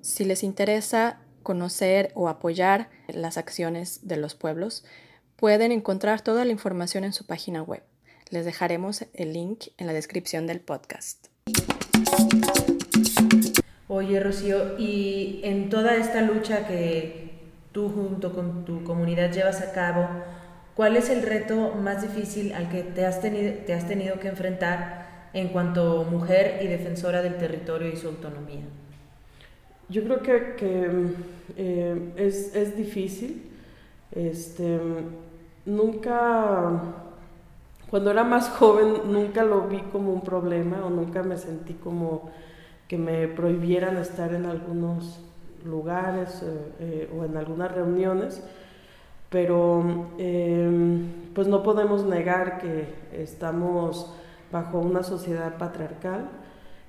Si 0.00 0.24
les 0.24 0.42
interesa 0.42 1.20
conocer 1.44 2.10
o 2.16 2.28
apoyar 2.28 2.90
las 3.06 3.38
acciones 3.38 4.08
de 4.08 4.16
los 4.16 4.34
pueblos, 4.34 4.84
pueden 5.36 5.70
encontrar 5.70 6.20
toda 6.20 6.44
la 6.44 6.50
información 6.50 7.04
en 7.04 7.12
su 7.12 7.26
página 7.26 7.62
web. 7.62 7.84
Les 8.30 8.44
dejaremos 8.44 9.04
el 9.14 9.34
link 9.34 9.66
en 9.76 9.86
la 9.86 9.92
descripción 9.92 10.48
del 10.48 10.58
podcast. 10.62 11.28
Oye, 13.86 14.18
Rocío, 14.18 14.76
y 14.80 15.42
en 15.44 15.70
toda 15.70 15.94
esta 15.94 16.22
lucha 16.22 16.66
que 16.66 17.30
tú 17.70 17.88
junto 17.88 18.34
con 18.34 18.64
tu 18.64 18.82
comunidad 18.82 19.30
llevas 19.30 19.60
a 19.60 19.70
cabo, 19.70 20.08
¿cuál 20.78 20.96
es 20.96 21.10
el 21.10 21.22
reto 21.22 21.74
más 21.74 22.02
difícil 22.02 22.52
al 22.52 22.68
que 22.68 22.84
te 22.84 23.04
has 23.04 23.20
tenido, 23.20 23.52
te 23.66 23.74
has 23.74 23.88
tenido 23.88 24.20
que 24.20 24.28
enfrentar 24.28 25.08
en 25.32 25.48
cuanto 25.48 26.04
mujer 26.04 26.60
y 26.62 26.68
defensora 26.68 27.20
del 27.20 27.36
territorio 27.36 27.88
y 27.88 27.96
su 27.96 28.06
autonomía? 28.06 28.62
Yo 29.88 30.04
creo 30.04 30.22
que, 30.22 30.88
eh, 31.56 32.12
es, 32.14 32.54
es, 32.54 32.76
difícil. 32.76 33.50
Este, 34.12 34.78
nunca, 35.66 36.80
cuando 37.90 38.12
era 38.12 38.22
más 38.22 38.48
joven, 38.50 39.12
nunca 39.12 39.42
lo 39.42 39.62
vi 39.62 39.80
como 39.90 40.12
un 40.12 40.20
problema 40.20 40.86
o 40.86 40.90
nunca 40.90 41.24
me 41.24 41.38
sentí 41.38 41.74
como 41.74 42.30
que 42.86 42.98
me 42.98 43.26
prohibieran 43.26 43.96
estar 43.96 44.32
en 44.32 44.46
algunos 44.46 45.18
lugares 45.64 46.40
eh, 46.44 46.72
eh, 46.78 47.10
o 47.18 47.24
en 47.24 47.36
algunas 47.36 47.72
reuniones, 47.72 48.44
pero 49.30 50.10
em, 50.18 51.32
pues 51.34 51.46
no 51.46 51.62
podemos 51.62 52.04
negar 52.04 52.58
que 52.58 52.86
estamos 53.12 54.12
bajo 54.50 54.78
una 54.78 55.02
sociedad 55.02 55.58
patriarcal 55.58 56.28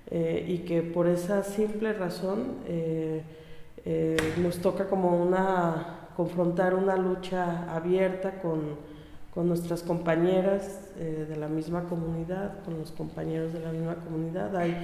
eh, 0.09 0.45
y 0.47 0.59
que 0.59 0.81
por 0.81 1.07
esa 1.07 1.43
simple 1.43 1.93
razón 1.93 2.59
nos 4.37 4.57
toca 4.59 4.87
como 4.87 5.19
una 5.21 6.09
confrontar 6.15 6.75
una 6.75 6.95
lucha 6.95 7.73
abierta 7.73 8.39
con, 8.41 8.75
con 9.33 9.47
nuestras 9.47 9.81
compañeras 9.81 10.89
de 10.97 11.35
la 11.35 11.47
misma 11.47 11.85
comunidad, 11.85 12.61
con 12.63 12.77
los 12.77 12.91
compañeros 12.91 13.53
de 13.53 13.61
la 13.61 13.71
misma 13.71 13.95
comunidad. 13.95 14.55
Hay 14.55 14.75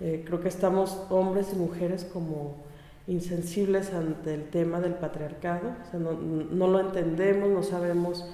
eh, 0.00 0.24
creo 0.26 0.40
que 0.40 0.48
estamos 0.48 1.00
hombres 1.08 1.52
y 1.52 1.56
mujeres 1.56 2.04
como 2.04 2.56
insensibles 3.06 3.92
ante 3.92 4.34
el 4.34 4.44
tema 4.44 4.80
del 4.80 4.94
patriarcado, 4.94 5.72
no, 5.92 6.66
lo 6.66 6.80
entendemos, 6.80 7.50
no 7.50 7.62
sabemos 7.62 8.26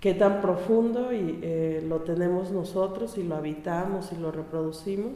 qué 0.00 0.14
tan 0.14 0.40
profundo 0.40 1.12
y 1.12 1.38
eh, 1.42 1.84
lo 1.88 2.00
tenemos 2.00 2.50
nosotros 2.50 3.18
y 3.18 3.22
lo 3.22 3.36
habitamos 3.36 4.12
y 4.12 4.16
lo 4.16 4.32
reproducimos. 4.32 5.12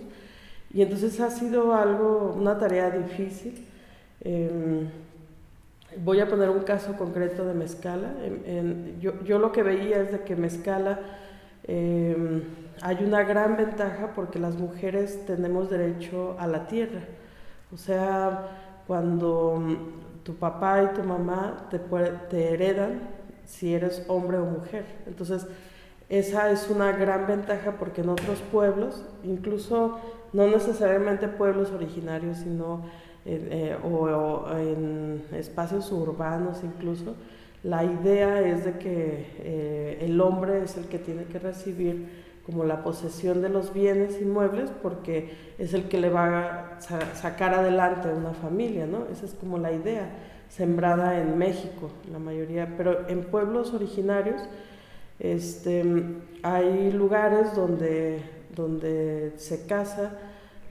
Y 0.72 0.82
entonces 0.82 1.18
ha 1.20 1.30
sido 1.30 1.74
algo, 1.74 2.34
una 2.36 2.56
tarea 2.58 2.90
difícil. 2.90 3.66
Em, 4.20 4.88
voy 6.04 6.20
a 6.20 6.28
poner 6.28 6.48
un 6.48 6.62
caso 6.62 6.96
concreto 6.96 7.44
de 7.44 7.54
Mezcala. 7.54 8.14
yo, 9.00 9.20
yo, 9.24 9.38
lo 9.40 9.50
que 9.50 9.64
veía 9.64 10.00
es 10.00 10.12
de 10.12 10.20
que 10.20 10.36
Mezcala 10.36 11.00
em, 11.64 12.42
hay 12.82 13.04
una 13.04 13.24
gran 13.24 13.56
ventaja 13.56 14.12
porque 14.14 14.38
las 14.38 14.56
mujeres 14.56 15.26
tenemos 15.26 15.68
derecho 15.68 16.36
a 16.38 16.46
la 16.46 16.68
tierra. 16.68 17.00
O 17.72 17.76
sea, 17.76 18.69
cuando 18.90 19.54
mm, 19.56 20.24
tu 20.24 20.34
papá 20.34 20.82
y 20.82 20.96
tu 20.96 21.04
mamá 21.04 21.68
te, 21.70 22.52
heredan 22.52 23.02
si 23.44 23.72
eres 23.72 24.04
hombre 24.08 24.38
o 24.38 24.44
mujer. 24.44 24.84
Entonces, 25.06 25.46
esa 26.08 26.50
es 26.50 26.68
una 26.68 26.90
gran 26.90 27.24
ventaja 27.28 27.76
porque 27.78 28.00
en 28.00 28.08
otros 28.08 28.40
pueblos, 28.50 29.04
incluso 29.22 30.00
no 30.32 30.48
necesariamente 30.48 31.28
pueblos 31.28 31.70
originarios, 31.70 32.38
sino 32.38 32.82
eh, 33.26 33.76
o, 33.84 34.48
en 34.58 35.22
espacios 35.34 35.92
urbanos 35.92 36.64
incluso, 36.64 37.14
la 37.62 37.84
idea 37.84 38.40
es 38.40 38.64
de 38.64 38.78
que 38.78 39.26
eh, 39.38 39.98
el 40.00 40.20
hombre 40.20 40.64
es 40.64 40.76
el 40.76 40.86
que 40.86 40.98
tiene 40.98 41.26
que 41.26 41.38
recibir 41.38 42.08
como 42.46 42.64
la 42.64 42.82
posesión 42.82 43.42
de 43.42 43.48
los 43.48 43.72
bienes 43.72 44.20
inmuebles 44.20 44.70
porque 44.82 45.30
es 45.58 45.74
el 45.74 45.84
que 45.84 46.00
le 46.00 46.10
va 46.10 46.76
a 46.76 47.14
sacar 47.14 47.54
adelante 47.54 48.08
a 48.08 48.14
una 48.14 48.32
familia, 48.32 48.86
¿no? 48.86 49.06
Esa 49.12 49.26
es 49.26 49.34
como 49.34 49.58
la 49.58 49.72
idea 49.72 50.08
sembrada 50.48 51.20
en 51.20 51.38
México, 51.38 51.90
la 52.10 52.18
mayoría, 52.18 52.74
pero 52.76 53.08
en 53.08 53.22
pueblos 53.22 53.72
originarios 53.72 54.42
este, 55.20 55.84
hay 56.42 56.90
lugares 56.90 57.54
donde, 57.54 58.22
donde 58.56 59.34
se 59.36 59.66
casa 59.66 60.18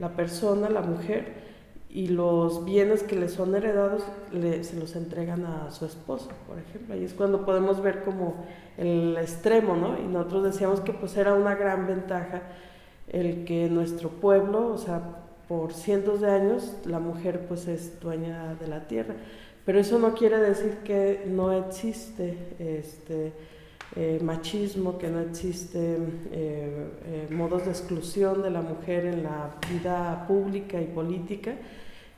la 0.00 0.10
persona, 0.10 0.68
la 0.68 0.82
mujer, 0.82 1.49
y 1.92 2.06
los 2.06 2.64
bienes 2.64 3.02
que 3.02 3.16
le 3.16 3.28
son 3.28 3.54
heredados 3.54 4.04
se 4.30 4.78
los 4.78 4.94
entregan 4.94 5.44
a 5.44 5.70
su 5.72 5.84
esposo, 5.86 6.28
por 6.46 6.58
ejemplo. 6.58 6.94
Ahí 6.94 7.04
es 7.04 7.14
cuando 7.14 7.44
podemos 7.44 7.82
ver 7.82 8.04
como 8.04 8.44
el 8.78 9.16
extremo, 9.16 9.74
¿no? 9.74 9.98
Y 9.98 10.06
nosotros 10.06 10.44
decíamos 10.44 10.80
que 10.80 10.92
pues 10.92 11.16
era 11.16 11.34
una 11.34 11.56
gran 11.56 11.88
ventaja 11.88 12.42
el 13.08 13.44
que 13.44 13.68
nuestro 13.68 14.08
pueblo, 14.08 14.68
o 14.68 14.78
sea, 14.78 15.00
por 15.48 15.72
cientos 15.72 16.20
de 16.20 16.30
años 16.30 16.76
la 16.84 17.00
mujer 17.00 17.46
pues 17.48 17.66
es 17.66 17.98
dueña 18.00 18.54
de 18.54 18.68
la 18.68 18.86
tierra. 18.86 19.14
pero 19.66 19.80
eso 19.80 19.98
no 19.98 20.14
quiere 20.14 20.38
decir 20.38 20.78
que 20.84 21.24
no 21.26 21.52
existe 21.52 22.36
este, 22.58 23.32
eh, 23.96 24.20
machismo, 24.22 24.98
que 24.98 25.08
no 25.08 25.18
existe 25.18 25.96
eh, 26.30 26.90
eh, 27.06 27.26
modos 27.30 27.64
de 27.64 27.72
exclusión 27.72 28.40
de 28.40 28.50
la 28.50 28.62
mujer 28.62 29.04
en 29.04 29.24
la 29.24 29.50
vida 29.68 30.26
pública 30.28 30.80
y 30.80 30.84
política. 30.84 31.54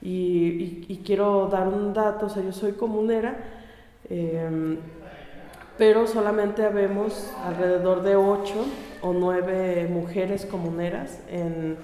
Y, 0.03 1.01
quiero 1.05 1.49
dar 1.51 1.69
un 1.69 1.95
dato, 1.95 2.27
o 2.27 2.29
sea, 2.29 2.43
yo 2.43 2.53
soy 2.53 2.73
comunera, 2.73 3.37
em, 4.11 4.77
pero 5.79 6.07
solamente 6.07 6.65
habemos 6.65 7.33
alrededor 7.45 8.03
de 8.03 8.17
ocho 8.17 8.67
o 9.01 9.13
nueve 9.13 9.89
mujeres 9.91 10.45
comuneras 10.45 11.21
en 11.31 11.77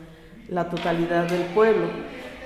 la 0.48 0.68
totalidad 0.68 1.30
del 1.30 1.44
pueblo. 1.54 1.86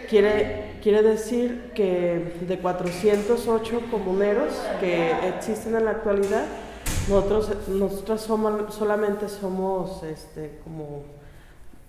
Quiere, 0.08 0.76
quiere 0.82 1.02
decir 1.02 1.72
que 1.74 2.34
de 2.46 2.58
408 2.58 3.82
comuneros 3.90 4.52
que 4.78 5.10
existen 5.28 5.74
en 5.74 5.86
la 5.86 5.92
actualidad, 5.92 6.44
nosotros, 7.08 7.50
nosotros 7.68 8.20
somos, 8.20 8.74
solamente 8.74 9.28
somos 9.28 10.02
este, 10.02 10.60
como 10.64 11.02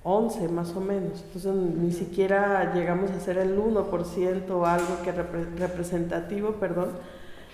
11 0.03 0.47
más 0.49 0.75
o 0.75 0.81
menos. 0.81 1.23
Entonces 1.25 1.53
ni 1.53 1.91
siquiera 1.91 2.73
llegamos 2.73 3.11
a 3.11 3.19
ser 3.19 3.37
el 3.37 3.57
1% 3.57 4.49
o 4.51 4.65
algo 4.65 5.01
que 5.03 5.11
representativo, 5.11 6.53
perdón, 6.53 6.89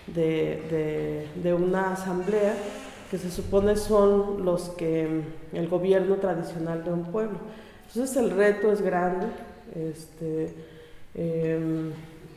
de, 0.08 1.28
de, 1.36 1.54
una 1.54 1.94
asamblea 1.94 2.56
que 3.12 3.18
se 3.18 3.30
supone 3.30 3.76
son 3.76 4.44
los 4.44 4.70
que 4.70 5.24
el 5.54 5.68
gobierno 5.68 6.16
tradicional 6.16 6.84
de 6.84 6.92
un 6.92 7.12
pueblo. 7.12 7.40
Entonces 7.88 8.18
el 8.18 8.32
reto 8.32 8.72
es 8.72 8.82
grande. 8.82 9.28
Este, 9.76 10.54
em, 11.14 11.92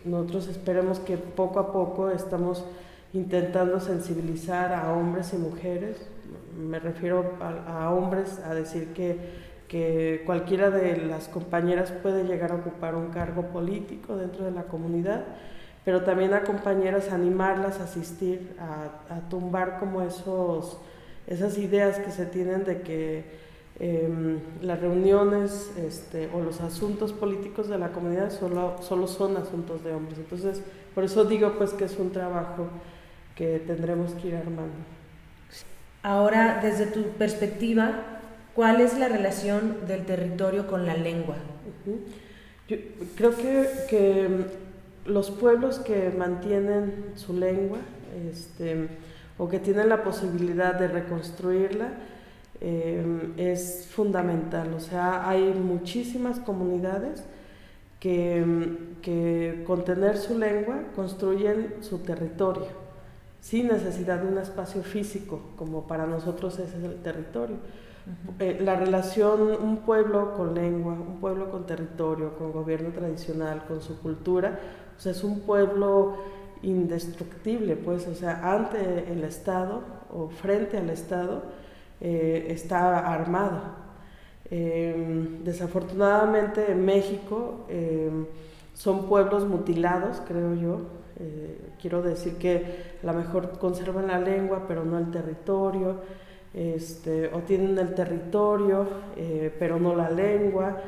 nosotros 0.04 0.48
esperemos 0.48 0.98
que 0.98 1.16
poco 1.16 1.60
a 1.60 1.72
poco 1.72 2.10
estamos 2.10 2.64
intentando 3.14 3.78
sensibilizar 3.80 4.72
a 4.72 4.92
hombres 4.92 5.32
y 5.34 5.36
mujeres. 5.36 5.96
Me 6.56 6.78
refiero 6.78 7.34
a, 7.40 7.90
hombres 7.90 8.38
a 8.44 8.54
decir 8.54 8.88
que, 8.94 9.18
que, 9.68 10.22
cualquiera 10.24 10.70
de 10.70 10.96
las 10.96 11.28
compañeras 11.28 11.92
puede 12.02 12.24
llegar 12.24 12.52
a 12.52 12.56
ocupar 12.56 12.94
un 12.94 13.08
cargo 13.08 13.48
político 13.48 14.16
dentro 14.16 14.44
de 14.44 14.50
la 14.50 14.64
comunidad, 14.64 15.24
pero 15.84 16.02
también 16.02 16.32
a 16.32 16.42
compañeras 16.42 17.10
animarlas 17.10 17.80
a 17.80 17.84
asistir, 17.84 18.54
a, 18.58 19.28
tumbar 19.28 19.78
como 19.78 20.02
esos, 20.02 20.78
esas 21.26 21.58
ideas 21.58 21.98
que 21.98 22.10
se 22.10 22.26
tienen 22.26 22.64
de 22.64 22.82
que 22.82 23.42
em, 23.80 24.38
las 24.60 24.80
reuniones 24.80 25.72
este, 25.76 26.30
o 26.32 26.40
los 26.40 26.60
asuntos 26.60 27.12
políticos 27.12 27.68
de 27.68 27.78
la 27.78 27.88
comunidad 27.88 28.30
solo, 28.30 28.76
solo 28.80 29.06
son 29.06 29.36
asuntos 29.36 29.82
de 29.82 29.92
hombres. 29.92 30.18
Entonces, 30.18 30.62
por 30.94 31.04
eso 31.04 31.24
digo 31.24 31.54
pues 31.58 31.72
que 31.72 31.86
es 31.86 31.98
un 31.98 32.10
trabajo 32.10 32.68
que 33.34 33.58
tendremos 33.60 34.12
que 34.12 34.28
ir 34.28 34.36
armando. 34.36 34.74
Ahora, 36.02 36.58
desde 36.60 36.86
tu 36.86 37.02
perspectiva, 37.12 37.92
¿cuál 38.54 38.80
es 38.80 38.98
la 38.98 39.08
relación 39.08 39.86
del 39.86 40.04
territorio 40.04 40.66
con 40.66 40.84
la 40.84 40.94
lengua? 40.94 41.36
Yo 42.68 42.76
creo 43.16 43.36
que, 43.36 43.68
que, 43.88 44.28
mm, 44.28 45.10
los 45.10 45.30
pueblos 45.30 45.78
que 45.78 46.10
mantienen 46.10 47.12
su 47.16 47.34
lengua 47.34 47.78
este, 48.30 48.88
o 49.38 49.48
que 49.48 49.58
tienen 49.58 49.88
la 49.88 50.04
posibilidad 50.04 50.74
de 50.74 50.88
reconstruirla 50.88 51.88
em, 52.60 53.32
es 53.36 53.88
fundamental. 53.90 54.72
O 54.74 54.80
sea, 54.80 55.28
hay 55.28 55.52
muchísimas 55.52 56.38
comunidades 56.38 57.24
que, 58.00 58.44
mm, 58.44 59.00
que 59.02 59.62
con 59.66 59.84
tener 59.84 60.16
su 60.18 60.38
lengua 60.38 60.82
construyen 60.94 61.74
su 61.80 61.98
territorio 61.98 62.81
sin 63.42 63.66
necesidad 63.66 64.20
de 64.20 64.28
un 64.28 64.38
espacio 64.38 64.82
físico, 64.84 65.40
como 65.56 65.86
para 65.88 66.06
nosotros 66.06 66.58
ese 66.60 66.78
es 66.78 66.84
el 66.84 67.02
territorio. 67.02 67.56
Eh, 68.38 68.58
la 68.60 68.76
relación 68.76 69.50
un 69.60 69.78
pueblo 69.78 70.34
con 70.34 70.54
lengua, 70.54 70.92
un 70.92 71.18
pueblo 71.20 71.50
con 71.50 71.66
territorio, 71.66 72.36
con 72.38 72.52
gobierno 72.52 72.90
tradicional, 72.90 73.64
con 73.66 73.82
su 73.82 74.00
cultura, 74.00 74.60
o 74.96 75.00
sea, 75.00 75.10
es 75.10 75.24
un 75.24 75.40
pueblo 75.40 76.16
indestructible, 76.62 77.74
pues, 77.74 78.06
o 78.06 78.14
sea, 78.14 78.54
ante 78.54 79.12
el 79.12 79.24
Estado 79.24 79.82
o 80.14 80.28
frente 80.28 80.78
al 80.78 80.88
Estado 80.90 81.42
eh, 82.00 82.46
está 82.48 82.98
armado. 83.12 83.82
Em, 84.50 85.42
desafortunadamente 85.42 86.70
en 86.70 86.84
México 86.84 87.66
em, 87.68 88.26
son 88.74 89.08
pueblos 89.08 89.46
mutilados, 89.46 90.22
creo 90.28 90.54
yo, 90.54 90.80
eh, 91.22 91.70
quiero 91.80 92.02
decir 92.02 92.34
que 92.34 92.96
a 93.00 93.06
lo 93.06 93.12
mejor 93.12 93.58
conservan 93.58 94.08
la 94.08 94.18
lengua, 94.18 94.64
pero 94.66 94.84
no 94.84 94.98
el 94.98 95.10
territorio, 95.12 96.00
este, 96.52 97.28
o 97.32 97.38
tienen 97.40 97.78
el 97.78 97.94
territorio, 97.94 98.88
eh, 99.16 99.54
pero 99.58 99.78
no 99.78 99.94
la 99.94 100.10
lengua. 100.10 100.78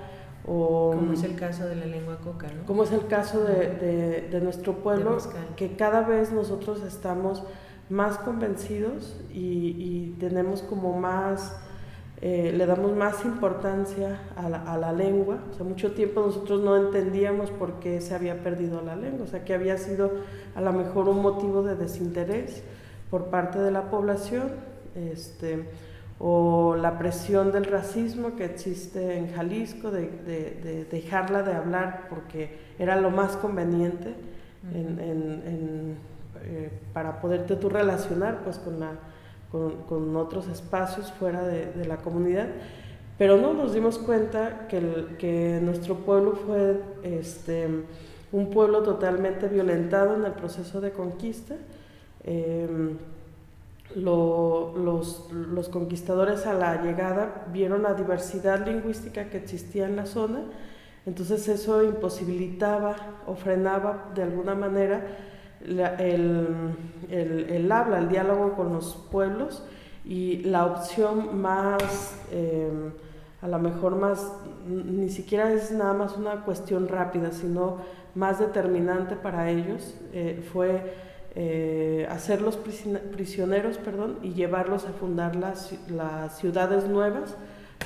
O, 0.46 0.90
como 0.94 1.12
es 1.12 1.22
el 1.22 1.36
caso 1.36 1.66
de 1.66 1.76
la 1.76 1.86
lengua 1.86 2.18
coca, 2.18 2.48
¿no? 2.48 2.66
Como 2.66 2.82
es 2.82 2.92
el 2.92 3.06
caso 3.06 3.44
de, 3.44 4.26
de, 4.30 4.40
nuestro 4.42 4.74
pueblo, 4.74 5.16
que 5.56 5.74
cada 5.74 6.02
vez 6.02 6.32
nosotros 6.32 6.82
estamos 6.82 7.44
más 7.88 8.18
convencidos 8.18 9.18
y, 9.32 9.76
y 9.78 10.16
tenemos 10.18 10.60
como 10.60 10.98
más 10.98 11.56
eh, 12.20 12.52
le 12.56 12.66
damos 12.66 12.96
más 12.96 13.24
importancia 13.24 14.20
a 14.36 14.48
la, 14.48 14.62
a 14.62 14.78
la, 14.78 14.92
lengua. 14.92 15.38
O 15.50 15.54
sea, 15.54 15.64
mucho 15.64 15.92
tiempo 15.92 16.20
nosotros 16.20 16.60
no 16.62 16.76
entendíamos 16.76 17.50
por 17.50 17.80
qué 17.80 18.00
se 18.00 18.14
había 18.14 18.42
perdido 18.42 18.82
la 18.82 18.96
lengua, 18.96 19.24
o 19.24 19.26
sea, 19.26 19.44
que 19.44 19.54
había 19.54 19.76
sido 19.76 20.10
a 20.54 20.60
lo 20.60 20.72
mejor 20.72 21.08
un 21.08 21.20
motivo 21.20 21.62
de 21.62 21.76
desinterés 21.76 22.62
por 23.10 23.26
parte 23.26 23.58
de 23.58 23.70
la 23.70 23.90
población, 23.90 24.52
este, 24.94 25.64
o 26.18 26.76
la 26.76 26.98
presión 26.98 27.52
del 27.52 27.64
racismo 27.64 28.36
que 28.36 28.44
existe 28.44 29.18
en 29.18 29.32
Jalisco, 29.32 29.90
de, 29.90 30.08
de, 30.08 30.84
dejarla 30.90 31.42
de 31.42 31.52
hablar 31.52 32.06
porque 32.08 32.56
era 32.78 32.96
lo 32.96 33.10
más 33.10 33.36
conveniente 33.36 34.14
en, 34.72 35.00
en, 35.00 35.96
eh, 36.44 36.70
para 36.92 37.20
poderte 37.20 37.56
tú 37.56 37.68
relacionar 37.68 38.42
pues 38.44 38.58
con 38.58 38.80
la 38.80 38.92
con, 39.88 40.16
otros 40.16 40.48
espacios 40.48 41.12
fuera 41.12 41.42
de, 41.46 41.84
la 41.86 41.98
comunidad, 41.98 42.48
pero 43.18 43.36
no 43.36 43.54
nos 43.54 43.72
dimos 43.72 43.98
cuenta 43.98 44.66
que, 44.68 45.16
que 45.18 45.60
nuestro 45.62 45.96
pueblo 45.96 46.32
fue 46.32 46.80
este, 47.02 47.68
un 48.32 48.50
pueblo 48.50 48.82
totalmente 48.82 49.46
violentado 49.46 50.16
en 50.16 50.24
el 50.24 50.32
proceso 50.32 50.80
de 50.80 50.90
conquista. 50.90 51.54
Em, 52.24 52.96
los, 53.94 55.30
los, 55.30 55.68
conquistadores 55.68 56.46
a 56.46 56.54
la 56.54 56.82
llegada 56.82 57.46
vieron 57.52 57.84
la 57.84 57.94
diversidad 57.94 58.66
lingüística 58.66 59.30
que 59.30 59.36
existía 59.36 59.86
en 59.86 59.94
la 59.94 60.06
zona, 60.06 60.40
entonces 61.06 61.46
eso 61.46 61.84
imposibilitaba 61.84 62.96
o 63.26 63.36
frenaba 63.36 64.10
de 64.14 64.24
alguna 64.24 64.56
manera 64.56 65.06
el, 65.64 66.76
el, 67.08 67.72
habla, 67.72 67.98
el 67.98 68.08
diálogo 68.08 68.54
con 68.54 68.72
los 68.72 68.96
pueblos 69.10 69.62
y 70.04 70.38
la 70.44 70.66
opción 70.66 71.40
más, 71.40 72.16
em, 72.30 72.92
a 73.40 73.48
lo 73.48 73.58
mejor 73.58 73.96
más, 73.96 74.32
ni 74.66 75.08
siquiera 75.08 75.52
es 75.52 75.70
nada 75.70 75.94
más 75.94 76.16
una 76.16 76.44
cuestión 76.44 76.88
rápida, 76.88 77.32
sino 77.32 77.78
más 78.14 78.38
determinante 78.38 79.16
para 79.16 79.50
ellos, 79.50 79.94
eh, 80.12 80.46
fue 80.52 80.94
eh, 81.34 82.06
hacerlos 82.10 82.56
prisioneros 82.56 83.78
perdón, 83.78 84.18
y 84.22 84.34
llevarlos 84.34 84.86
a 84.86 84.92
fundar 84.92 85.34
las, 85.34 85.74
las 85.88 86.38
ciudades 86.38 86.86
nuevas 86.86 87.34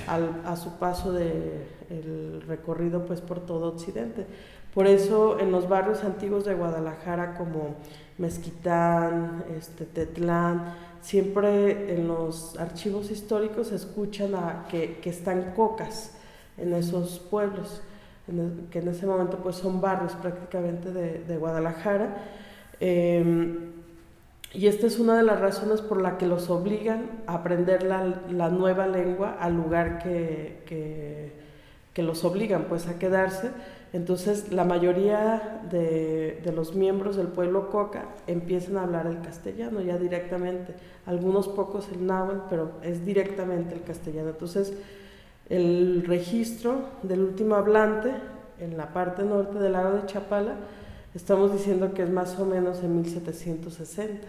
a 0.06 0.56
su 0.56 0.78
paso 0.78 1.12
del 1.12 1.66
el 1.90 2.42
recorrido 2.46 3.04
pues, 3.06 3.20
por 3.20 3.40
todo 3.40 3.68
Occidente. 3.68 4.26
Por 4.74 4.86
eso 4.86 5.40
en 5.40 5.50
los 5.50 5.68
barrios 5.68 6.04
antiguos 6.04 6.44
de 6.44 6.54
Guadalajara 6.54 7.34
como 7.34 7.76
Mezquitán, 8.18 9.44
este, 9.56 9.84
Tetlán, 9.84 10.74
siempre 11.00 11.94
en 11.94 12.08
los 12.08 12.58
archivos 12.58 13.10
históricos 13.10 13.68
se 13.68 13.76
escuchan 13.76 14.34
a, 14.34 14.66
que, 14.68 15.00
están 15.04 15.52
cocas 15.54 16.12
en 16.56 16.74
esos 16.74 17.18
pueblos, 17.18 17.80
que 18.70 18.80
en 18.80 18.88
ese 18.88 19.06
momento 19.06 19.38
pues 19.38 19.56
son 19.56 19.80
barrios 19.80 20.12
prácticamente 20.14 20.92
de, 20.92 21.36
Guadalajara. 21.38 22.16
Em, 22.80 23.72
y 24.52 24.66
esta 24.66 24.86
es 24.86 24.98
una 24.98 25.16
de 25.16 25.22
las 25.22 25.40
razones 25.40 25.80
por 25.80 26.00
la 26.00 26.18
que 26.18 26.26
los 26.26 26.50
obligan 26.50 27.22
a 27.26 27.34
aprender 27.34 27.82
la, 27.82 28.50
nueva 28.50 28.86
lengua 28.86 29.36
al 29.40 29.54
lugar 29.56 29.98
que, 30.02 30.62
que, 30.66 31.32
que 31.92 32.02
los 32.02 32.24
obligan 32.24 32.64
pues 32.64 32.86
a 32.88 32.98
quedarse 32.98 33.50
entonces, 33.92 34.52
la 34.52 34.64
mayoría 34.64 35.62
de, 35.70 36.42
los 36.54 36.74
miembros 36.74 37.16
del 37.16 37.28
pueblo 37.28 37.70
coca 37.70 38.04
empiezan 38.26 38.76
a 38.76 38.82
hablar 38.82 39.06
el 39.06 39.20
castellano 39.22 39.80
ya 39.80 39.96
directamente. 39.96 40.74
Algunos 41.06 41.48
pocos 41.48 41.88
el 41.92 42.06
náhuatl, 42.06 42.48
pero 42.50 42.72
es 42.82 43.06
directamente 43.06 43.74
el 43.74 43.82
castellano. 43.82 44.30
Entonces, 44.30 44.74
el 45.48 46.04
registro 46.06 46.80
del 47.02 47.20
último 47.20 47.54
hablante 47.54 48.12
en 48.60 48.76
la 48.76 48.92
parte 48.92 49.22
norte 49.22 49.58
del 49.58 49.72
lago 49.72 49.96
de 49.96 50.06
Chapala 50.06 50.56
estamos 51.14 51.52
diciendo 51.52 51.94
que 51.94 52.02
es 52.02 52.10
más 52.10 52.38
o 52.38 52.44
menos 52.44 52.82
en 52.82 52.94
1760. 52.96 54.26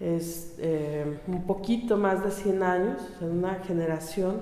Es 0.00 0.54
eh, 0.58 1.18
un 1.26 1.46
poquito 1.46 1.98
más 1.98 2.24
de 2.24 2.30
100 2.30 2.62
años, 2.62 3.00
una 3.20 3.56
generación 3.56 4.40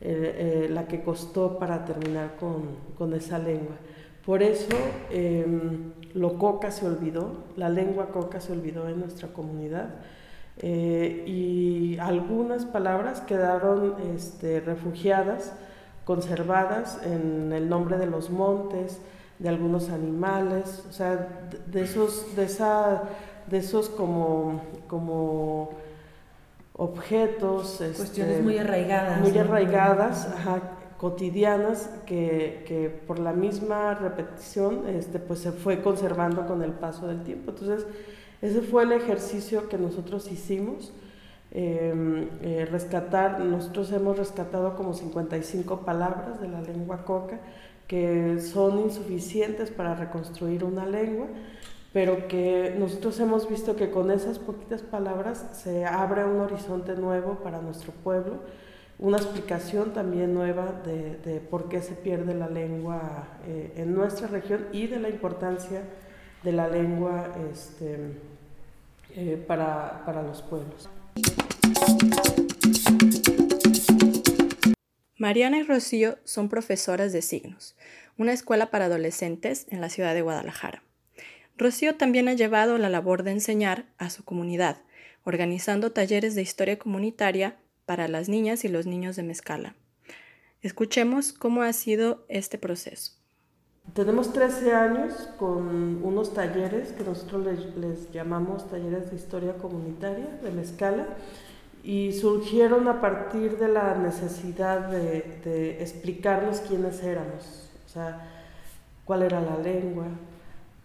eh, 0.00 0.68
la 0.70 0.86
que 0.86 1.02
costó 1.02 1.58
para 1.58 1.84
terminar 1.84 2.36
con, 2.36 2.62
con 2.96 3.12
esa 3.14 3.38
lengua. 3.38 3.76
Por 4.24 4.42
eso 4.42 4.76
em, 5.10 5.92
lo 6.14 6.38
coca 6.38 6.70
se 6.70 6.86
olvidó, 6.86 7.44
la 7.56 7.68
lengua 7.68 8.10
coca 8.10 8.40
se 8.40 8.52
olvidó 8.52 8.88
en 8.88 9.00
nuestra 9.00 9.28
comunidad 9.28 9.94
eh, 10.58 11.24
y 11.26 11.98
algunas 11.98 12.66
palabras 12.66 13.22
quedaron 13.22 13.96
este, 14.14 14.60
refugiadas, 14.60 15.54
conservadas 16.04 17.00
en 17.04 17.52
el 17.52 17.68
nombre 17.68 17.96
de 17.96 18.06
los 18.06 18.30
montes, 18.30 19.00
de 19.38 19.48
algunos 19.48 19.88
animales, 19.88 20.84
o 20.88 20.92
sea, 20.92 21.48
de 21.66 21.82
esos, 21.82 22.36
de 22.36 22.44
esa, 22.44 23.04
de 23.46 23.58
esos 23.58 23.88
como, 23.88 24.60
como 24.86 25.70
objetos. 26.80 27.76
Cuestiones 27.76 28.32
este, 28.32 28.42
muy 28.42 28.58
arraigadas. 28.58 29.20
Muy 29.20 29.38
arraigadas, 29.38 30.28
cotidianas, 30.96 31.90
que, 32.06 32.64
que, 32.66 32.88
por 32.88 33.18
la 33.18 33.32
misma 33.32 33.94
repetición 33.94 34.88
este, 34.88 35.18
pues 35.18 35.40
se 35.40 35.52
fue 35.52 35.82
conservando 35.82 36.46
con 36.46 36.62
el 36.62 36.72
paso 36.72 37.06
del 37.06 37.22
tiempo. 37.22 37.50
Entonces, 37.50 37.86
ese 38.40 38.62
fue 38.62 38.84
el 38.84 38.92
ejercicio 38.92 39.68
que 39.68 39.78
nosotros 39.78 40.32
hicimos. 40.32 40.92
Em, 41.52 42.28
eh, 42.42 42.64
rescatar, 42.70 43.40
nosotros 43.40 43.90
hemos 43.90 44.16
rescatado 44.16 44.76
como 44.76 44.94
55 44.94 45.80
palabras 45.80 46.40
de 46.40 46.46
la 46.46 46.60
lengua 46.60 47.04
coca 47.04 47.40
que 47.88 48.38
son 48.40 48.78
insuficientes 48.78 49.72
para 49.72 49.96
reconstruir 49.96 50.62
una 50.62 50.86
lengua, 50.86 51.26
pero 51.92 52.28
que 52.28 52.74
nosotros 52.78 53.18
hemos 53.18 53.48
visto 53.48 53.74
que 53.74 53.90
con 53.90 54.10
esas 54.10 54.38
poquitas 54.38 54.82
palabras 54.82 55.44
se 55.52 55.84
abre 55.84 56.24
un 56.24 56.40
horizonte 56.40 56.94
nuevo 56.94 57.40
para 57.42 57.60
nuestro 57.60 57.92
pueblo, 57.92 58.40
una 58.98 59.16
explicación 59.16 59.92
también 59.92 60.34
nueva 60.34 60.82
de, 60.84 61.40
por 61.50 61.68
qué 61.68 61.82
se 61.82 61.94
pierde 61.94 62.34
la 62.34 62.48
lengua 62.48 63.38
eh, 63.46 63.72
en 63.76 63.94
nuestra 63.94 64.28
región 64.28 64.66
y 64.72 64.86
de 64.86 65.00
la 65.00 65.08
importancia 65.08 65.82
de 66.44 66.52
la 66.52 66.68
lengua 66.68 67.34
este, 67.50 67.98
eh, 69.16 69.42
para, 69.46 70.04
para 70.04 70.22
los 70.22 70.42
pueblos. 70.42 70.88
Mariana 75.16 75.58
y 75.58 75.62
Rocío 75.64 76.18
son 76.24 76.48
profesoras 76.48 77.12
de 77.12 77.20
signos, 77.20 77.76
una 78.16 78.32
escuela 78.32 78.70
para 78.70 78.86
adolescentes 78.86 79.66
en 79.70 79.80
la 79.80 79.88
ciudad 79.90 80.14
de 80.14 80.22
Guadalajara. 80.22 80.82
Rocío 81.60 81.94
también 81.94 82.26
ha 82.28 82.32
llevado 82.32 82.78
la 82.78 82.88
labor 82.88 83.22
de 83.22 83.32
enseñar 83.32 83.84
a 83.98 84.08
su 84.08 84.24
comunidad, 84.24 84.78
organizando 85.24 85.92
talleres 85.92 86.34
de 86.34 86.40
historia 86.40 86.78
comunitaria 86.78 87.58
para 87.84 88.08
las 88.08 88.30
niñas 88.30 88.64
y 88.64 88.68
los 88.68 88.86
niños 88.86 89.14
de 89.14 89.24
Mezcala. 89.24 89.74
Escuchemos 90.62 91.34
cómo 91.34 91.60
ha 91.60 91.72
sido 91.74 92.24
este 92.28 92.56
proceso. 92.56 93.12
Tenemos 93.92 94.32
13 94.32 94.72
años 94.72 95.12
con 95.38 96.02
unos 96.02 96.32
talleres 96.32 96.92
que 96.92 97.04
nosotros 97.04 97.46
les, 97.76 98.10
llamamos 98.10 98.70
talleres 98.70 99.10
de 99.10 99.16
historia 99.16 99.52
comunitaria 99.58 100.28
de 100.42 100.50
Mezcala 100.52 101.08
y 101.84 102.14
surgieron 102.14 102.88
a 102.88 103.02
partir 103.02 103.58
de 103.58 103.68
la 103.68 103.98
necesidad 103.98 104.88
de, 104.88 105.76
explicarnos 105.82 106.60
quiénes 106.60 107.02
éramos, 107.02 107.70
o 107.84 107.88
sea, 107.90 108.30
cuál 109.04 109.24
era 109.24 109.42
la 109.42 109.58
lengua, 109.58 110.06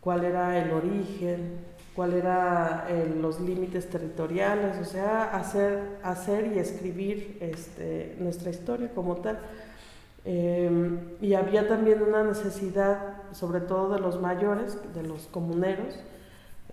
cuál 0.05 0.23
era 0.23 0.63
el 0.63 0.71
origen, 0.71 1.61
cuál 1.95 2.13
eran 2.13 3.23
los 3.23 3.41
límites 3.41 3.89
territoriales, 3.89 4.77
o 4.77 4.85
sea, 4.85 5.35
hacer, 5.35 5.97
hacer 6.03 6.53
y 6.55 6.59
escribir 6.59 7.39
este, 7.41 8.15
nuestra 8.19 8.51
historia 8.51 8.91
como 8.93 9.15
tal. 9.15 9.39
Em, 10.23 10.99
y 11.21 11.33
había 11.33 11.67
también 11.67 12.03
una 12.03 12.23
necesidad, 12.23 13.23
sobre 13.31 13.61
todo 13.61 13.95
de 13.95 13.99
los 13.99 14.21
mayores, 14.21 14.77
de 14.93 15.01
los 15.01 15.25
comuneros, 15.25 15.99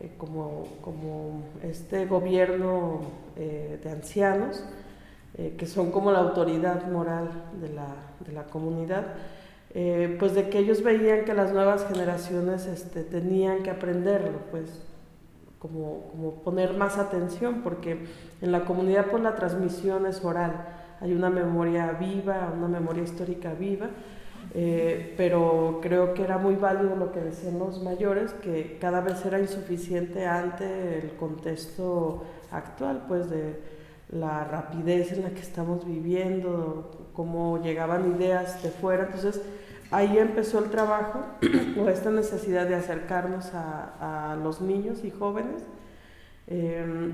eh, 0.01 0.11
como, 0.19 1.45
este 1.63 2.05
gobierno 2.05 3.01
eh, 3.37 3.81
de 3.83 3.91
ancianos, 3.91 4.63
eh, 5.39 5.55
que 5.57 5.67
son 5.67 5.91
como 5.91 6.13
la 6.13 6.19
autoridad 6.19 6.87
moral 6.91 7.31
de 7.63 7.71
la, 7.71 7.87
de 8.21 8.33
la 8.33 8.45
comunidad, 8.45 9.07
pues 10.19 10.35
de 10.35 10.49
que 10.51 10.59
ellos 10.59 10.83
veían 10.83 11.25
que 11.25 11.35
las 11.35 11.53
nuevas 11.53 11.87
generaciones 11.87 12.67
este, 12.67 13.05
tenían 13.05 13.63
que 13.63 13.71
aprenderlo, 13.71 14.39
pues 14.51 14.83
como, 15.59 16.09
como 16.11 16.43
poner 16.43 16.75
más 16.75 16.99
atención, 16.99 17.63
porque 17.63 18.05
en 18.41 18.53
la 18.53 18.65
comunidad 18.65 19.07
pues 19.11 19.23
la 19.23 19.35
transmisión 19.35 20.07
es 20.07 20.25
oral 20.25 20.67
hay 21.03 21.13
una 21.13 21.31
memoria 21.31 21.91
viva, 21.99 22.53
una 22.57 22.69
memoria 22.69 23.03
histórica 23.03 23.53
viva, 23.55 23.89
eh, 24.55 25.15
pero 25.17 25.81
creo 25.83 26.15
que 26.15 26.23
era 26.23 26.39
muy 26.39 26.55
válido 26.55 26.95
lo 26.95 27.11
que 27.11 27.21
decían 27.21 27.59
los 27.59 27.83
mayores, 27.83 28.33
que 28.35 28.79
cada 28.81 29.01
vez 29.01 29.25
era 29.27 29.41
insuficiente 29.41 30.27
ante 30.27 31.01
el 31.01 31.17
contexto 31.17 32.23
actual, 32.53 33.07
pues 33.09 33.29
de 33.29 33.59
la 34.11 34.45
rapidez 34.45 35.11
en 35.13 35.25
la 35.25 35.31
que 35.31 35.41
estamos 35.41 35.85
viviendo, 35.85 37.09
cómo 37.15 37.61
llegaban 37.61 38.15
ideas 38.15 38.63
de 38.63 38.71
fuera. 38.71 39.07
Entonces, 39.07 39.43
ahí 39.93 40.19
empezó 40.19 40.59
el 40.59 40.71
trabajo 40.71 41.21
o 41.81 41.89
esta 41.89 42.11
necesidad 42.11 42.67
de 42.67 42.75
acercarnos 42.75 43.53
a, 43.55 44.37
los 44.43 44.61
niños 44.61 45.05
y 45.05 45.11
jóvenes. 45.11 45.63
Eh, 46.49 47.13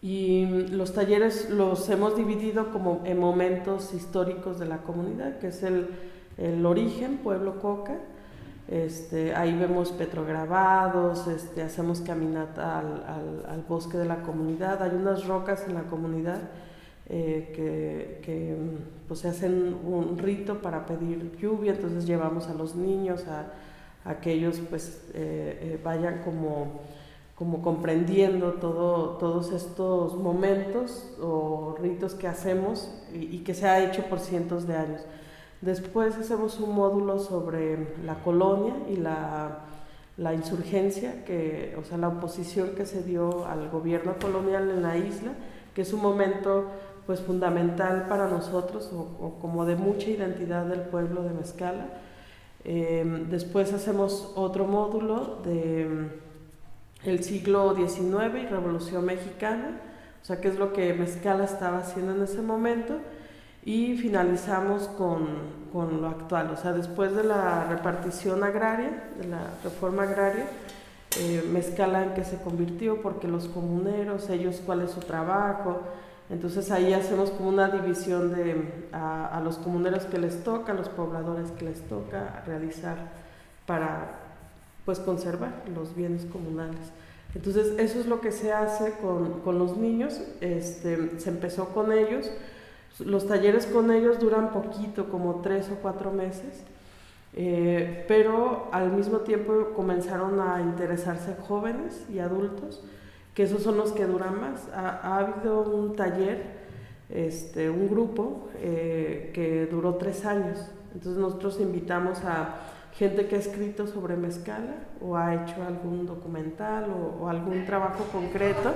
y 0.00 0.44
los 0.68 0.92
talleres 0.92 1.48
los 1.48 1.88
hemos 1.88 2.14
dividido 2.14 2.70
como 2.70 3.00
en 3.06 3.18
momentos 3.18 3.94
históricos 3.94 4.58
de 4.58 4.66
la 4.66 4.78
comunidad, 4.82 5.38
que 5.38 5.48
es 5.48 5.62
el, 5.62 5.88
el 6.36 6.64
origen, 6.66 7.16
Pueblo 7.16 7.58
Coca. 7.58 7.96
Este, 8.68 9.34
ahí 9.34 9.56
vemos 9.56 9.92
petrograbados, 9.92 11.26
este, 11.26 11.62
hacemos 11.62 12.02
caminata 12.02 12.78
al, 12.78 12.86
al, 13.06 13.46
al, 13.48 13.62
bosque 13.66 13.96
de 13.96 14.04
la 14.04 14.22
comunidad. 14.22 14.82
Hay 14.82 14.94
unas 14.94 15.26
rocas 15.26 15.64
en 15.66 15.74
la 15.74 15.84
comunidad 15.84 16.38
eh, 17.08 17.52
que, 17.54 18.20
que 18.24 18.56
pues, 19.06 19.20
se 19.20 19.28
hacen 19.28 19.76
un 19.84 20.16
rito 20.18 20.62
para 20.62 20.86
pedir 20.86 21.36
lluvia, 21.38 21.72
entonces 21.72 22.06
llevamos 22.06 22.48
a 22.48 22.54
los 22.54 22.74
niños 22.74 23.26
a, 23.26 23.52
a 24.04 24.20
que 24.20 24.32
ellos 24.32 24.60
pues, 24.68 25.02
eh, 25.14 25.58
eh, 25.62 25.80
vayan 25.82 26.22
como 26.22 26.80
como 27.34 27.62
comprendiendo 27.62 28.52
todo, 28.54 29.16
todos 29.18 29.50
estos 29.52 30.16
momentos 30.16 31.12
o 31.20 31.74
ritos 31.80 32.14
que 32.14 32.28
hacemos 32.28 32.88
y, 33.12 33.38
que 33.38 33.54
se 33.54 33.66
ha 33.66 33.84
hecho 33.84 34.04
por 34.04 34.20
cientos 34.20 34.68
de 34.68 34.76
años. 34.76 35.00
Después 35.60 36.16
hacemos 36.16 36.60
un 36.60 36.74
módulo 36.74 37.18
sobre 37.18 37.96
la 38.04 38.22
colonia 38.22 38.74
y 38.88 38.96
la, 38.96 39.64
la, 40.16 40.32
insurgencia, 40.32 41.24
que, 41.24 41.76
o 41.76 41.82
sea, 41.82 41.98
la 41.98 42.08
oposición 42.08 42.70
que 42.76 42.86
se 42.86 43.02
dio 43.02 43.46
al 43.46 43.68
gobierno 43.68 44.14
colonial 44.20 44.70
en 44.70 44.82
la 44.82 44.96
isla, 44.96 45.32
que 45.74 45.82
es 45.82 45.92
un 45.92 46.02
momento 46.02 46.66
pues 47.06 47.20
fundamental 47.20 48.06
para 48.08 48.28
nosotros 48.28 48.90
o, 48.92 49.38
como 49.40 49.64
de 49.66 49.76
mucha 49.76 50.08
identidad 50.08 50.64
del 50.66 50.80
pueblo 50.80 51.22
de 51.22 51.30
Mezcala. 51.30 51.86
Eh, 52.64 53.26
después 53.28 53.72
hacemos 53.72 54.32
otro 54.36 54.64
módulo 54.66 55.40
de 55.44 56.22
el 57.04 57.22
siglo 57.22 57.74
XIX 57.74 58.42
y 58.42 58.46
Revolución 58.46 59.04
Mexicana, 59.04 59.80
o 60.22 60.24
sea, 60.24 60.40
qué 60.40 60.48
es 60.48 60.58
lo 60.58 60.72
que 60.72 60.94
Mezcala 60.94 61.44
estaba 61.44 61.78
haciendo 61.78 62.14
en 62.14 62.22
ese 62.22 62.40
momento, 62.40 62.98
y 63.64 63.96
finalizamos 63.96 64.88
con, 64.88 65.26
con 65.72 66.00
lo 66.00 66.08
actual, 66.08 66.50
o 66.50 66.56
sea, 66.56 66.72
después 66.72 67.14
de 67.14 67.24
la 67.24 67.66
repartición 67.68 68.42
agraria, 68.42 69.10
de 69.18 69.28
la 69.28 69.50
reforma 69.62 70.04
agraria, 70.04 70.46
eh, 71.20 71.44
Mezcala 71.52 72.02
en 72.02 72.14
qué 72.14 72.24
se 72.24 72.38
convirtió, 72.38 73.00
porque 73.00 73.28
los 73.28 73.48
comuneros, 73.48 74.28
ellos 74.30 74.60
cuál 74.64 74.82
es 74.82 74.90
su 74.90 75.00
trabajo, 75.00 75.80
entonces 76.30 76.70
ahí 76.70 76.92
hacemos 76.92 77.30
como 77.30 77.50
una 77.50 77.68
división 77.68 78.34
de 78.34 78.86
a, 78.92 79.40
los 79.44 79.58
comuneros 79.58 80.04
que 80.06 80.18
les 80.18 80.42
toca, 80.42 80.72
a 80.72 80.74
los 80.74 80.88
pobladores 80.88 81.50
que 81.52 81.66
les 81.66 81.82
toca 81.82 82.42
realizar 82.46 82.96
para 83.66 84.20
pues 84.84 84.98
conservar 85.00 85.62
los 85.74 85.94
bienes 85.94 86.24
comunales. 86.26 86.92
Entonces 87.34 87.74
eso 87.78 87.98
es 87.98 88.06
lo 88.06 88.20
que 88.20 88.32
se 88.32 88.52
hace 88.52 88.92
con, 88.98 89.40
con 89.40 89.58
los 89.58 89.76
niños, 89.76 90.20
este, 90.40 91.18
se 91.18 91.30
empezó 91.30 91.70
con 91.70 91.92
ellos, 91.92 92.30
los 93.00 93.26
talleres 93.26 93.66
con 93.66 93.90
ellos 93.90 94.20
duran 94.20 94.52
poquito, 94.52 95.08
como 95.08 95.40
tres 95.40 95.68
o 95.70 95.76
cuatro 95.82 96.12
meses, 96.12 96.62
eh, 97.34 98.04
pero 98.06 98.68
al 98.70 98.92
mismo 98.92 99.18
tiempo 99.18 99.72
comenzaron 99.74 100.40
a 100.40 100.60
interesarse 100.60 101.34
jóvenes 101.48 102.04
y 102.08 102.20
adultos, 102.20 102.84
que 103.34 103.42
esos 103.42 103.62
son 103.62 103.76
los 103.76 103.92
que 103.92 104.06
duran 104.06 104.40
más. 104.40 104.68
Ha, 104.74 105.18
habido 105.18 105.62
un 105.62 105.96
taller, 105.96 106.42
este, 107.10 107.68
un 107.68 107.88
grupo 107.88 108.48
eh, 108.60 109.30
que 109.34 109.66
duró 109.66 109.96
tres 109.96 110.24
años, 110.24 110.58
entonces 110.94 111.20
nosotros 111.20 111.60
invitamos 111.60 112.20
a 112.24 112.60
gente 112.92 113.26
que 113.26 113.36
ha 113.36 113.38
escrito 113.40 113.86
sobre 113.88 114.16
mezcala 114.16 114.76
o 115.00 115.16
ha 115.16 115.34
hecho 115.34 115.56
algún 115.66 116.06
documental 116.06 116.86
o, 117.20 117.28
algún 117.28 117.64
trabajo 117.66 118.04
concreto 118.12 118.72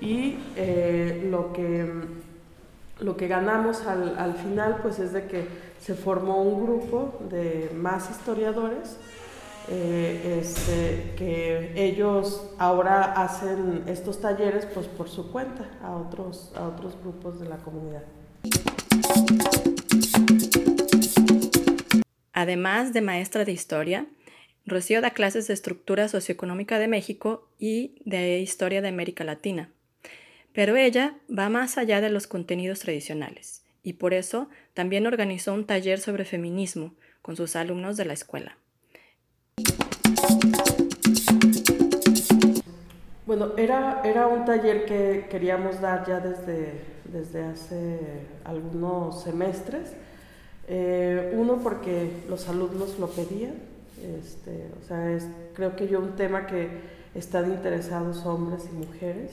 y 0.00 0.38
eh, 0.56 1.28
lo, 1.30 1.52
que, 1.52 1.86
lo 3.00 3.16
que 3.18 3.28
ganamos 3.28 3.86
al, 3.86 4.16
al, 4.18 4.34
final 4.34 4.78
pues 4.80 4.98
es 4.98 5.12
de 5.12 5.26
que 5.26 5.46
se 5.78 5.94
formó 5.94 6.42
un 6.42 6.64
grupo 6.64 7.18
de 7.28 7.70
más 7.76 8.10
historiadores 8.10 8.96
eh, 9.68 10.40
este, 10.40 11.14
que 11.16 11.72
ellos 11.74 12.50
ahora 12.58 13.12
hacen 13.12 13.84
estos 13.86 14.20
talleres 14.20 14.66
pues 14.66 14.86
por 14.88 15.08
su 15.08 15.32
cuenta 15.32 15.70
a 15.82 15.96
otros, 15.96 16.52
a 16.54 16.66
otros 16.68 16.96
grupos 17.02 17.40
de 17.40 17.48
la 17.48 17.56
comunidad. 17.56 18.02
Además 22.32 22.92
de 22.92 23.00
maestra 23.00 23.44
de 23.44 23.52
historia, 23.52 24.06
Rocío 24.66 25.00
da 25.00 25.10
clases 25.10 25.46
de 25.46 25.54
estructura 25.54 26.08
socioeconómica 26.08 26.78
de 26.78 26.88
México 26.88 27.48
y 27.58 28.00
de 28.04 28.38
historia 28.38 28.80
de 28.80 28.88
América 28.88 29.22
Latina. 29.24 29.70
Pero 30.52 30.76
ella 30.76 31.16
va 31.30 31.48
más 31.48 31.78
allá 31.78 32.00
de 32.00 32.10
los 32.10 32.26
contenidos 32.26 32.80
tradicionales 32.80 33.62
y 33.82 33.94
por 33.94 34.14
eso 34.14 34.48
también 34.72 35.06
organizó 35.06 35.52
un 35.52 35.66
taller 35.66 36.00
sobre 36.00 36.24
feminismo 36.24 36.94
con 37.22 37.36
sus 37.36 37.56
alumnos 37.56 37.96
de 37.96 38.04
la 38.06 38.14
escuela. 38.14 38.56
Bueno, 43.36 43.52
era, 43.56 44.00
era 44.04 44.28
un 44.28 44.44
taller 44.44 44.84
que 44.84 45.26
queríamos 45.28 45.80
dar 45.80 46.06
ya 46.06 46.20
desde, 46.20 46.72
desde 47.04 47.42
hace 47.42 47.98
algunos 48.44 49.24
semestres 49.24 49.90
eh, 50.68 51.34
uno 51.36 51.58
porque 51.60 52.22
los 52.28 52.48
alumnos 52.48 52.96
lo 53.00 53.08
pedían, 53.08 53.54
este, 54.20 54.68
o 54.80 54.86
sea, 54.86 55.10
es, 55.10 55.26
creo 55.52 55.74
que 55.74 55.88
yo 55.88 55.98
un 55.98 56.14
tema 56.14 56.46
que 56.46 56.68
están 57.16 57.50
interesados 57.50 58.24
hombres 58.24 58.68
y 58.72 58.76
mujeres. 58.76 59.32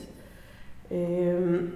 Eh, 0.90 1.70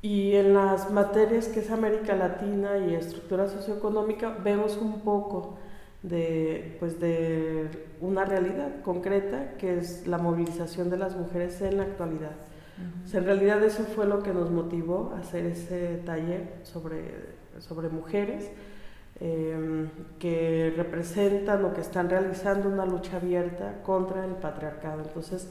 y 0.00 0.34
en 0.36 0.54
las 0.54 0.90
materias 0.90 1.48
que 1.48 1.60
es 1.60 1.70
América 1.70 2.16
Latina 2.16 2.78
y 2.78 2.94
estructura 2.94 3.46
socioeconómica 3.46 4.38
vemos 4.42 4.78
un 4.78 5.00
poco 5.00 5.58
de, 6.02 6.76
pues 6.80 6.98
de 7.00 7.68
una 8.00 8.24
realidad 8.24 8.80
concreta 8.82 9.54
que 9.58 9.78
es 9.78 10.06
la 10.06 10.18
movilización 10.18 10.90
de 10.90 10.96
las 10.96 11.16
mujeres 11.16 11.60
en 11.62 11.76
la 11.76 11.84
actualidad. 11.84 12.36
en 13.12 13.24
realidad 13.24 13.62
eso 13.62 13.84
fue 13.84 14.06
lo 14.06 14.22
que 14.22 14.32
nos 14.32 14.50
motivó 14.50 15.12
a 15.14 15.20
hacer 15.20 15.46
ese 15.46 16.00
taller 16.04 16.54
sobre, 16.64 17.02
sobre 17.58 17.88
mujeres 17.88 18.50
Em, 19.24 19.88
que 20.18 20.72
representan 20.76 21.64
o 21.64 21.72
que 21.72 21.80
están 21.80 22.10
realizando 22.10 22.68
una 22.68 22.84
lucha 22.84 23.18
abierta 23.18 23.80
contra 23.84 24.24
el 24.24 24.32
patriarcado. 24.32 25.02
Entonces, 25.02 25.48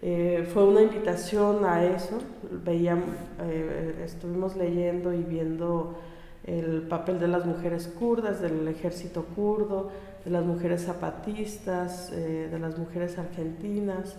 eh, 0.00 0.48
fue 0.52 0.64
una 0.64 0.82
invitación 0.82 1.64
a 1.64 1.84
eso. 1.84 2.18
Veíamos, 2.64 3.08
eh, 3.40 4.02
estuvimos 4.04 4.54
leyendo 4.54 5.12
y 5.12 5.24
viendo 5.24 5.98
el 6.44 6.82
papel 6.82 7.20
de 7.20 7.28
las 7.28 7.46
mujeres 7.46 7.86
kurdas, 7.86 8.40
del 8.40 8.66
ejército 8.68 9.24
kurdo, 9.36 9.90
de 10.24 10.30
las 10.30 10.44
mujeres 10.44 10.84
zapatistas, 10.84 12.10
eh, 12.12 12.48
de 12.50 12.58
las 12.58 12.78
mujeres 12.78 13.18
argentinas, 13.18 14.16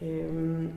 em, 0.00 0.70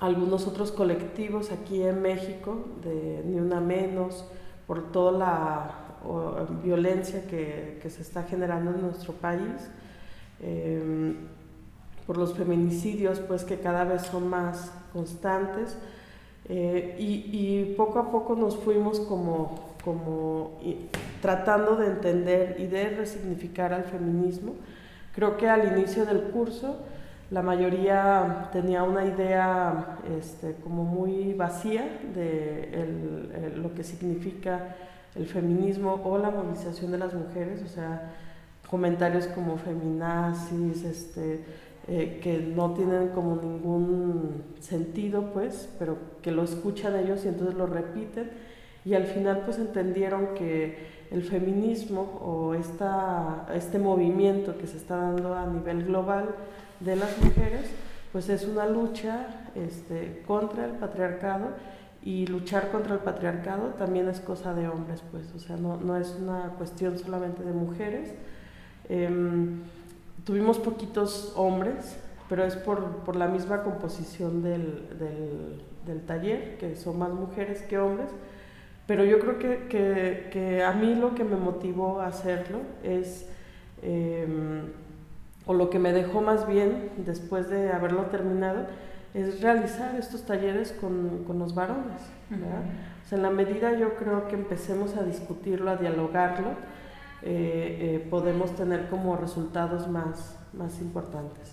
algunos 0.00 0.46
otros 0.46 0.72
colectivos 0.72 1.50
aquí 1.52 1.82
en 1.82 2.00
México, 2.00 2.64
de 2.82 3.22
Ni 3.26 3.38
Una 3.38 3.60
Menos, 3.60 4.24
por 4.66 4.92
toda 4.92 5.12
la 5.12 5.84
violencia 6.62 7.26
que, 7.26 7.78
que, 7.82 7.90
se 7.90 8.02
está 8.02 8.22
generando 8.22 8.70
en 8.70 8.80
nuestro 8.80 9.12
país, 9.14 9.68
em, 10.40 11.16
por 12.06 12.16
los 12.16 12.34
feminicidios, 12.34 13.18
pues 13.20 13.44
que 13.44 13.58
cada 13.58 13.84
vez 13.84 14.02
son 14.02 14.28
más 14.28 14.72
constantes. 14.92 15.76
Eh, 16.48 16.96
y, 16.98 17.04
y, 17.30 17.74
poco 17.76 17.98
a 17.98 18.10
poco 18.10 18.34
nos 18.34 18.56
fuimos 18.56 19.00
como, 19.00 19.76
como 19.84 20.58
tratando 21.20 21.76
de 21.76 21.86
entender 21.86 22.56
y 22.58 22.66
de 22.66 22.90
resignificar 22.90 23.72
al 23.72 23.84
feminismo. 23.84 24.54
Creo 25.14 25.36
que 25.36 25.48
al 25.48 25.76
inicio 25.76 26.06
del 26.06 26.22
curso 26.30 26.76
la 27.30 27.42
mayoría 27.42 28.48
tenía 28.52 28.82
una 28.84 29.04
idea 29.04 29.98
este, 30.18 30.54
como 30.62 30.84
muy 30.84 31.34
vacía 31.34 32.00
de 32.14 32.70
el, 32.72 33.62
lo 33.62 33.74
que 33.74 33.84
significa 33.84 34.76
el 35.14 35.26
feminismo 35.26 36.00
o 36.04 36.16
la 36.18 36.30
movilización 36.30 36.92
de 36.92 36.98
las 36.98 37.12
mujeres, 37.12 37.62
o 37.62 37.68
sea, 37.68 38.12
comentarios 38.70 39.26
como 39.26 39.58
feminazis, 39.58 40.84
este, 40.84 41.44
eh, 41.88 42.20
que 42.22 42.38
no 42.38 42.74
tienen 42.74 43.08
como 43.08 43.36
ningún 43.36 44.44
sentido, 44.60 45.32
pues, 45.32 45.68
pero 45.78 45.96
que 46.22 46.30
lo 46.30 46.44
escuchan 46.44 46.96
ellos 46.96 47.24
y 47.24 47.28
entonces 47.28 47.56
lo 47.56 47.66
repiten 47.66 48.30
y 48.84 48.94
al 48.94 49.04
final 49.04 49.42
pues 49.44 49.58
entendieron 49.58 50.34
que 50.34 50.98
el 51.10 51.22
feminismo 51.22 52.20
o 52.22 52.54
esta, 52.54 53.46
este 53.54 53.78
movimiento 53.78 54.58
que 54.58 54.66
se 54.66 54.76
está 54.76 54.96
dando 54.96 55.34
a 55.34 55.46
nivel 55.46 55.84
global 55.84 56.34
de 56.80 56.96
las 56.96 57.18
mujeres, 57.22 57.70
pues 58.12 58.28
es 58.28 58.44
una 58.44 58.66
lucha 58.66 59.44
este, 59.54 60.22
contra 60.26 60.64
el 60.64 60.72
patriarcado 60.72 61.48
y 62.02 62.26
luchar 62.26 62.70
contra 62.70 62.94
el 62.94 63.00
patriarcado 63.00 63.74
también 63.78 64.08
es 64.08 64.20
cosa 64.20 64.54
de 64.54 64.68
hombres, 64.68 65.02
pues, 65.10 65.32
o 65.34 65.38
sea, 65.38 65.56
no, 65.56 65.76
no 65.76 65.96
es 65.96 66.16
una 66.20 66.54
cuestión 66.56 66.98
solamente 66.98 67.42
de 67.42 67.52
mujeres. 67.52 68.14
Em, 68.88 69.62
tuvimos 70.24 70.58
poquitos 70.58 71.32
hombres, 71.36 71.98
pero 72.28 72.44
es 72.44 72.56
por, 72.56 72.98
por 72.98 73.16
la 73.16 73.26
misma 73.26 73.62
composición 73.62 74.42
del, 74.42 74.88
del, 74.98 75.62
del, 75.86 76.02
taller, 76.06 76.56
que 76.58 76.76
son 76.76 76.98
más 76.98 77.10
mujeres 77.10 77.62
que 77.62 77.78
hombres. 77.78 78.10
Pero 78.88 79.04
yo 79.04 79.18
creo 79.18 79.38
que, 79.38 79.66
que, 79.68 80.30
que 80.32 80.64
a 80.64 80.72
mí 80.72 80.94
lo 80.94 81.14
que 81.14 81.22
me 81.22 81.36
motivó 81.36 82.00
a 82.00 82.06
hacerlo 82.06 82.60
es, 82.82 83.28
em, 83.82 84.62
o 85.44 85.52
lo 85.52 85.68
que 85.68 85.78
me 85.78 85.92
dejó 85.92 86.22
más 86.22 86.48
bien 86.48 86.88
después 86.96 87.50
de 87.50 87.70
haberlo 87.70 88.06
terminado, 88.06 88.66
es 89.12 89.42
realizar 89.42 89.94
estos 89.96 90.22
talleres 90.22 90.72
con, 90.72 91.24
con 91.26 91.38
los 91.38 91.54
varones. 91.54 92.00
o 92.32 93.08
sea, 93.08 93.18
en 93.18 93.22
la 93.22 93.30
medida 93.30 93.76
yo 93.78 93.94
creo 93.96 94.26
que 94.26 94.36
empecemos 94.36 94.96
a 94.96 95.02
discutirlo, 95.02 95.70
a 95.70 95.76
dialogarlo, 95.76 96.52
eh, 97.22 98.00
eh, 98.02 98.06
podemos 98.08 98.56
tener 98.56 98.88
como 98.88 99.16
resultados 99.16 99.86
más, 99.86 100.38
más 100.54 100.80
importantes. 100.80 101.52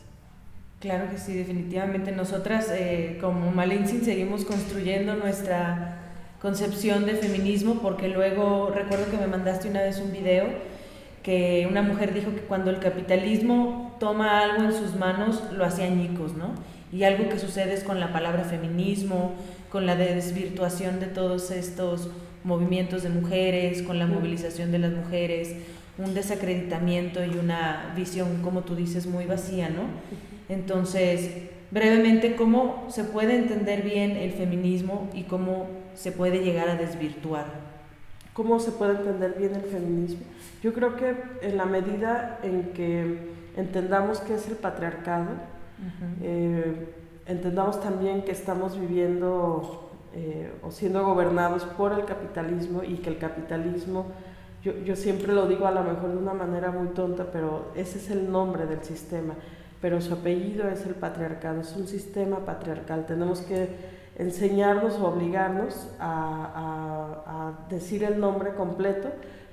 Claro 0.79 1.09
que 1.09 1.17
sí, 1.17 1.35
definitivamente. 1.35 2.13
Nosotras 2.13 2.71
eh, 2.71 3.17
como 3.19 3.51
Malinsin 3.51 4.05
seguimos 4.05 4.45
construyendo 4.45 5.15
nuestra 5.15 6.04
concepción 6.41 7.05
de 7.05 7.15
feminismo 7.15 7.79
porque 7.81 8.07
luego 8.09 8.71
recuerdo 8.73 9.09
que 9.09 9.17
me 9.17 9.27
mandaste 9.27 9.69
una 9.69 9.81
vez 9.81 9.99
un 9.99 10.11
video 10.11 10.45
que 11.25 11.67
una 11.67 11.81
mujer 11.81 12.13
dijo 12.13 12.35
que 12.35 12.41
cuando 12.41 12.69
el 12.69 12.77
capitalismo 12.77 13.95
toma 13.99 14.41
algo 14.41 14.63
en 14.63 14.73
sus 14.73 14.95
manos 14.95 15.41
lo 15.53 15.65
hacía 15.65 15.85
añicos, 15.85 16.35
¿no? 16.35 16.53
Y 16.93 17.03
algo 17.03 17.29
que 17.29 17.39
sucede 17.39 17.73
es 17.73 17.83
con 17.83 17.99
la 17.99 18.13
palabra 18.13 18.43
feminismo, 18.43 19.33
con 19.71 19.87
la 19.87 19.95
desvirtuación 19.95 20.99
de 20.99 21.07
todos 21.07 21.49
estos 21.49 22.09
movimientos 22.43 23.01
de 23.01 23.09
mujeres, 23.09 23.81
con 23.81 23.97
la 23.97 24.05
movilización 24.05 24.71
de 24.71 24.77
las 24.77 24.91
mujeres, 24.91 25.55
un 25.97 26.13
desacreditamiento 26.13 27.25
y 27.25 27.39
una 27.39 27.91
visión, 27.95 28.43
como 28.43 28.61
tú 28.61 28.75
dices, 28.75 29.07
muy 29.07 29.25
vacía, 29.25 29.69
¿no? 29.69 29.81
Entonces, 30.47 31.31
brevemente, 31.75 32.37
¿cómo 32.37 32.85
se 32.87 33.03
puede 33.03 33.35
entender 33.35 33.81
bien 33.81 34.11
el 34.11 34.31
feminismo 34.31 35.09
y 35.13 35.23
cómo 35.23 35.67
se 35.93 36.13
puede 36.13 36.39
llegar 36.39 36.69
a 36.69 36.75
desvirtuar? 36.75 37.47
¿Cómo 38.31 38.61
se 38.61 38.71
puede 38.71 38.93
entender 38.93 39.35
bien 39.37 39.53
el 39.55 39.63
feminismo? 39.63 40.21
Yo 40.63 40.73
creo 40.73 40.95
que 40.95 41.13
en 41.41 41.57
la 41.57 41.65
medida 41.65 42.39
en 42.43 42.71
que 42.71 43.29
entendamos 43.57 44.21
qué 44.21 44.35
es 44.35 44.47
el 44.47 44.55
patriarcado, 44.55 45.31
eh, 46.21 46.93
entendamos 47.25 47.81
también 47.81 48.23
que 48.23 48.31
estamos 48.31 48.79
viviendo 48.79 49.91
eh, 50.13 50.53
o 50.63 50.71
siendo 50.71 51.05
gobernados 51.05 51.65
por 51.65 51.91
el 51.91 52.05
capitalismo 52.05 52.83
y 52.83 52.99
que 52.99 53.09
el 53.09 53.17
capitalismo, 53.17 54.05
yo, 54.63 54.71
yo, 54.85 54.95
siempre 54.95 55.33
lo 55.33 55.45
digo 55.45 55.67
a 55.67 55.71
lo 55.71 55.83
mejor 55.83 56.11
de 56.11 56.17
una 56.17 56.33
manera 56.33 56.71
muy 56.71 56.87
tonta, 56.93 57.25
pero 57.33 57.73
ese 57.75 57.97
es 57.97 58.09
el 58.11 58.31
nombre 58.31 58.65
del 58.65 58.81
sistema, 58.81 59.33
pero 59.85 60.01
su 60.01 60.15
apellido 60.15 60.67
es 60.67 60.83
el 60.87 60.95
patriarcado, 60.95 61.61
es 61.61 61.75
un 61.75 61.87
sistema 61.87 62.39
patriarcal. 62.39 63.05
Tenemos 63.05 63.41
que 63.41 63.69
enseñarnos 64.17 64.95
o 64.95 65.05
obligarnos 65.05 65.89
a, 65.99 67.53
decir 67.69 68.03
el 68.03 68.19
nombre 68.19 68.55
completo 68.55 69.09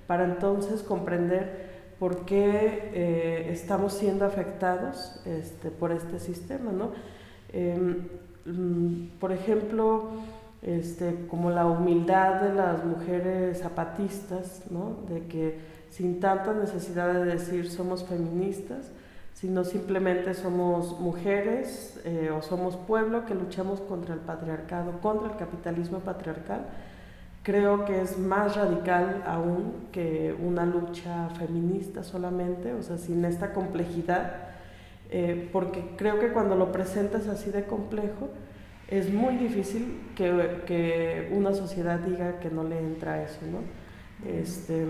para 0.06 0.24
entonces 0.24 0.82
comprender 0.82 1.92
por 1.98 2.24
qué 2.24 2.92
eh, 2.94 3.48
estamos 3.52 3.92
siendo 3.92 4.24
afectados 4.24 5.20
este, 5.26 5.70
por 5.70 5.92
este 5.92 6.18
sistema, 6.18 6.72
¿no? 6.72 6.92
Em, 7.52 8.08
mm, 8.46 9.18
por 9.20 9.32
ejemplo, 9.32 10.12
este, 10.62 11.26
como 11.28 11.50
la 11.50 11.66
humildad 11.66 12.40
de 12.40 12.54
las 12.54 12.82
mujeres 12.86 13.60
zapatistas, 13.60 14.62
¿no? 14.70 14.96
De 15.10 15.26
que 15.26 15.58
sin 15.90 16.20
tanta 16.20 16.54
necesidad 16.54 17.12
de 17.12 17.26
decir 17.26 17.70
somos 17.70 18.02
feministas, 18.04 18.92
sino 19.42 19.64
simplemente 19.64 20.34
somos 20.34 21.00
mujeres 21.00 22.00
eh, 22.04 22.30
o 22.30 22.42
somos 22.42 22.76
pueblo 22.76 23.26
que 23.26 23.34
luchamos 23.34 23.80
contra 23.80 24.14
el 24.14 24.20
patriarcado, 24.20 25.00
contra 25.00 25.32
el 25.32 25.36
capitalismo 25.36 25.98
patriarcal, 25.98 26.66
creo 27.42 27.84
que 27.84 28.02
es 28.02 28.16
más 28.18 28.54
radical 28.54 29.24
aún 29.26 29.88
que 29.90 30.32
una 30.40 30.64
lucha 30.64 31.28
feminista 31.30 32.04
solamente, 32.04 32.72
o 32.72 32.84
sea, 32.84 32.98
sin 32.98 33.24
esta 33.24 33.52
complejidad, 33.52 34.32
eh, 35.10 35.48
porque 35.52 35.86
creo 35.96 36.20
que 36.20 36.28
cuando 36.28 36.54
lo 36.54 36.70
presentas 36.70 37.26
así 37.26 37.50
de 37.50 37.64
complejo, 37.64 38.28
es 38.86 39.12
muy 39.12 39.38
difícil 39.38 40.02
que, 40.14 40.62
que 40.66 41.32
una 41.32 41.52
sociedad 41.52 41.98
diga 41.98 42.38
que 42.38 42.48
no 42.48 42.62
le 42.62 42.78
entra 42.78 43.24
eso, 43.24 43.40
¿no? 43.50 43.58
Este, 44.30 44.86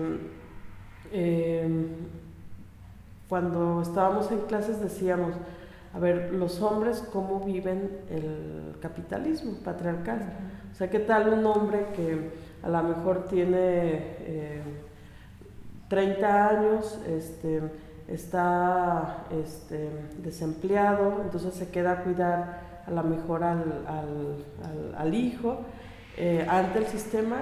eh, 1.11 1.87
cuando 3.29 3.81
estábamos 3.81 4.31
en 4.31 4.41
clases 4.41 4.81
decíamos, 4.81 5.33
a 5.93 5.99
ver, 5.99 6.33
los 6.33 6.61
hombres 6.61 7.03
cómo 7.11 7.39
viven 7.39 7.99
el 8.09 8.75
capitalismo 8.81 9.53
patriarcal. 9.63 10.21
O 10.71 10.75
sea, 10.75 10.89
¿qué 10.89 10.99
tal 10.99 11.29
un 11.29 11.45
hombre 11.45 11.87
que 11.95 12.31
a 12.63 12.69
lo 12.69 12.83
mejor 12.83 13.25
tiene 13.25 14.61
30 15.87 16.19
eh, 16.19 16.31
años, 16.31 16.99
este, 17.07 17.61
está 18.07 19.25
este, 19.31 19.89
desempleado, 20.17 21.21
entonces 21.23 21.53
se 21.53 21.69
queda 21.69 21.91
a 21.91 22.03
cuidar 22.03 22.73
a 22.85 22.91
lo 22.91 23.03
mejor 23.03 23.43
al, 23.43 25.13
hijo, 25.13 25.59
eh, 26.17 26.45
ante 26.49 26.79
el 26.79 26.87
sistema, 26.87 27.37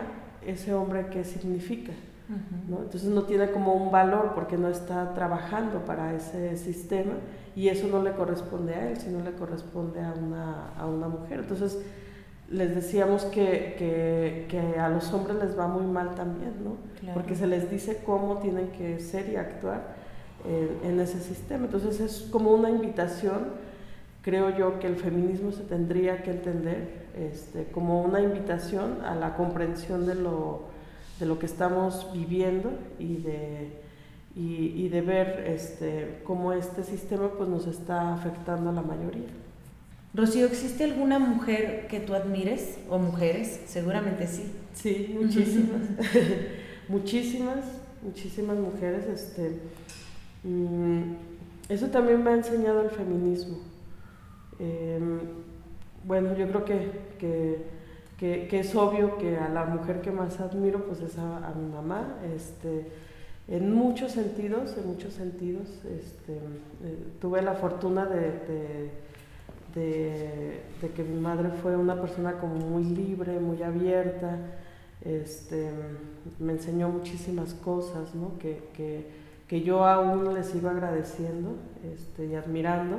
ese 0.46 0.74
hombre 0.74 1.08
qué 1.10 1.24
significa? 1.24 1.94
Entonces 2.70 3.10
no 3.10 3.24
tiene 3.24 3.52
como 3.52 3.74
un 3.74 3.92
valor 3.92 4.32
porque 4.34 4.58
no 4.58 4.70
está 4.70 5.14
trabajando 5.14 5.80
para 5.86 6.14
ese 6.14 6.56
sistema 6.56 7.14
y 7.56 7.68
eso 7.68 7.88
no 7.88 8.02
le 8.02 8.14
corresponde 8.14 8.76
a 8.76 8.90
él, 8.90 8.98
sino 8.98 9.22
le 9.24 9.32
corresponde 9.34 10.02
a 10.02 10.14
una, 10.14 10.70
a 10.78 10.86
una 10.86 11.08
mujer. 11.08 11.40
Entonces 11.40 11.80
les 12.50 12.76
decíamos 12.76 13.26
que, 13.26 13.76
que, 13.78 14.46
que, 14.50 14.80
a 14.80 14.90
los 14.90 15.12
hombres 15.14 15.38
les 15.38 15.58
va 15.58 15.68
muy 15.68 15.86
mal 15.86 16.16
también, 16.16 16.54
¿no? 16.64 16.76
Porque 17.14 17.36
se 17.36 17.48
les 17.48 17.70
dice 17.70 18.02
cómo 18.06 18.38
tienen 18.38 18.70
que 18.70 19.00
ser 19.00 19.30
y 19.30 19.36
actuar 19.36 19.96
en, 20.46 20.92
en 20.92 21.00
ese 21.00 21.20
sistema. 21.20 21.66
Entonces 21.66 22.00
es 22.00 22.28
como 22.32 22.52
una 22.52 22.70
invitación, 22.70 23.40
creo 24.22 24.50
yo 24.50 24.80
que 24.80 24.88
el 24.88 24.96
feminismo 24.96 25.52
se 25.52 25.64
tendría 25.64 26.24
que 26.24 26.32
entender 26.32 27.02
este, 27.18 27.66
como 27.72 28.02
una 28.02 28.22
invitación 28.22 29.04
a 29.04 29.16
la 29.16 29.36
comprensión 29.36 30.06
de 30.06 30.16
lo 30.16 30.71
de 31.22 31.28
lo 31.28 31.40
que 31.40 31.46
estamos 31.46 32.10
viviendo 32.14 32.72
y 33.00 33.18
de, 33.18 33.70
y, 34.36 34.90
de 34.90 35.02
ver 35.02 35.46
este, 35.48 36.20
cómo 36.24 36.52
este 36.52 36.84
sistema 36.84 37.30
pues, 37.38 37.48
nos 37.48 37.68
está 37.68 38.14
afectando 38.14 38.72
a 38.72 38.74
la 38.74 38.82
mayoría. 38.82 39.30
Rocío, 40.14 40.48
¿existe 40.48 40.84
alguna 40.84 41.20
mujer 41.20 41.88
que 41.88 42.02
tú 42.02 42.16
admires 42.16 42.80
o 42.90 42.98
mujeres? 42.98 43.62
Seguramente 43.68 44.28
sí. 44.28 44.52
Sí, 44.74 45.16
muchísimas. 45.18 45.82
muchísimas, 46.90 47.66
muchísimas 48.02 48.58
mujeres. 48.58 49.06
Este, 49.06 49.60
mm, 50.44 51.14
eso 51.70 51.88
también 51.88 52.24
me 52.24 52.32
ha 52.32 52.34
enseñado 52.34 52.82
el 52.82 52.90
feminismo. 52.90 53.60
Em, 54.60 55.20
bueno, 56.04 56.36
yo 56.36 56.48
creo 56.50 56.66
que 56.66 57.12
que, 57.22 57.81
es 58.22 58.76
obvio 58.76 59.18
que 59.18 59.38
a 59.38 59.50
la 59.50 59.66
mujer 59.66 60.02
que 60.02 60.12
más 60.12 60.40
admiro 60.40 60.86
pues 60.86 61.02
es 61.02 61.18
a, 61.18 61.54
mi 61.56 61.72
mamá, 61.72 62.18
este, 62.36 62.86
en 63.48 63.74
muchos 63.74 64.12
sentidos, 64.12 64.78
en 64.78 64.88
muchos 64.88 65.14
sentidos, 65.14 65.68
este, 65.86 66.34
eh, 66.34 66.98
tuve 67.20 67.42
la 67.42 67.56
fortuna 67.56 68.06
de, 68.06 68.92
de, 69.74 70.62
que 70.96 71.04
mi 71.04 71.20
madre 71.20 71.50
fue 71.62 71.76
una 71.76 72.00
persona 72.00 72.34
como 72.34 72.56
muy 72.56 72.84
libre, 72.84 73.40
muy 73.40 73.64
abierta, 73.64 74.38
este, 75.04 75.72
me 76.40 76.54
enseñó 76.54 76.90
muchísimas 76.90 77.56
cosas 77.56 78.14
¿no? 78.14 78.38
que, 78.38 78.70
que, 78.74 79.08
que, 79.48 79.62
yo 79.62 79.84
aún 79.86 80.34
les 80.36 80.54
iba 80.54 80.70
agradeciendo 80.70 81.56
este, 81.92 82.28
y 82.28 82.36
admirando. 82.36 82.98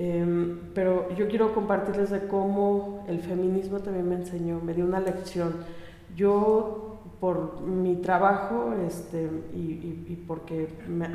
Em, 0.00 0.60
pero 0.74 1.12
yo 1.16 1.26
quiero 1.26 1.52
compartirles 1.52 2.10
de 2.10 2.28
cómo 2.28 3.04
el 3.08 3.18
feminismo 3.18 3.80
también 3.80 4.08
me 4.08 4.14
enseñó, 4.14 4.60
me 4.60 4.72
dio 4.72 4.84
una 4.84 5.00
lección. 5.00 5.54
Yo, 6.14 7.00
por 7.18 7.62
mi 7.62 7.96
trabajo 7.96 8.74
este, 8.86 9.28
y, 9.52 10.22
porque 10.28 10.68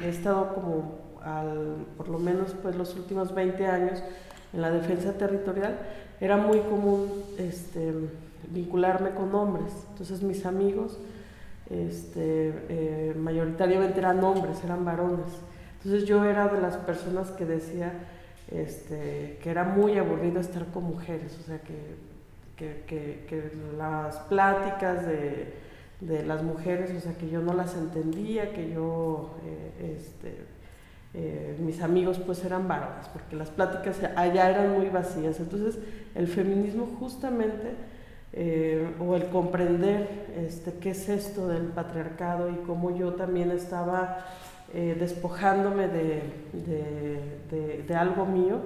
he 0.04 0.10
estado 0.10 0.54
como, 0.54 0.96
al, 1.24 1.86
por 1.96 2.10
lo 2.10 2.20
menos 2.20 2.54
pues, 2.62 2.76
los 2.76 2.94
últimos 2.98 3.34
20 3.34 3.66
años 3.68 4.04
en 4.52 4.62
la 4.62 4.70
defensa 4.70 5.14
territorial, 5.14 5.80
era 6.20 6.36
muy 6.36 6.60
común 6.60 7.08
este, 7.38 7.94
vincularme 8.50 9.12
con 9.12 9.34
hombres. 9.34 9.72
Entonces 9.92 10.22
mis 10.22 10.46
amigos 10.46 11.00
este, 11.70 12.54
eh, 12.68 13.16
mayoritariamente 13.18 14.00
eran 14.00 14.22
hombres, 14.26 14.62
eran 14.66 14.84
varones. 14.84 15.40
Entonces 15.78 16.04
yo 16.06 16.26
era 16.26 16.50
de 16.50 16.60
las 16.60 16.76
personas 16.76 17.32
que 17.32 17.46
decía, 17.46 17.94
este, 18.52 19.40
que 19.42 19.50
era 19.50 19.64
muy 19.64 19.98
aburrido 19.98 20.40
estar 20.40 20.66
con 20.68 20.84
mujeres, 20.84 21.38
o 21.40 21.44
sea, 21.44 21.60
que, 21.60 22.14
las 23.78 24.18
pláticas 24.20 25.06
de, 25.06 26.24
las 26.26 26.44
mujeres, 26.44 26.92
o 26.96 27.00
sea, 27.00 27.14
que 27.14 27.30
yo 27.30 27.42
no 27.42 27.54
las 27.54 27.76
entendía, 27.76 28.54
que 28.54 28.72
yo, 28.72 29.32
eh, 29.46 29.98
este, 29.98 30.46
eh, 31.16 31.56
mis 31.60 31.82
amigos 31.82 32.20
pues 32.20 32.44
eran 32.44 32.68
varones, 32.68 33.08
porque 33.10 33.36
las 33.36 33.50
pláticas 33.50 33.98
allá 34.16 34.50
eran 34.50 34.74
muy 34.74 34.90
vacías. 34.90 35.40
Entonces, 35.40 35.78
el 36.16 36.28
feminismo 36.28 36.88
justamente, 37.00 37.76
eh, 38.36 38.90
o 39.00 39.16
el 39.16 39.28
comprender 39.28 40.34
este, 40.36 40.74
qué 40.80 40.90
es 40.90 41.08
esto 41.08 41.48
del 41.48 41.68
patriarcado 41.68 42.50
y 42.50 42.56
cómo 42.66 42.96
yo 42.98 43.14
también 43.14 43.52
estaba 43.52 44.26
eh, 44.76 44.96
despojándome 45.00 45.88
de, 45.88 46.24
de, 47.88 47.96
algo 47.96 48.26
mío, 48.26 48.62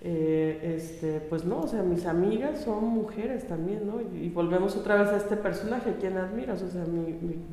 eh, 0.00 0.76
este, 0.76 1.20
pues 1.20 1.44
no, 1.44 1.60
o 1.60 1.66
sea, 1.68 1.82
mis 1.82 2.06
amigas 2.06 2.60
son 2.60 2.84
mujeres 2.86 3.46
también, 3.46 3.86
¿no? 3.86 4.00
Y, 4.00 4.30
volvemos 4.30 4.76
otra 4.76 4.94
vez 4.96 5.10
a 5.10 5.18
este 5.18 5.36
personaje, 5.36 5.96
¿quién 6.00 6.16
admiras? 6.16 6.62
O 6.62 6.70
sea, 6.70 6.84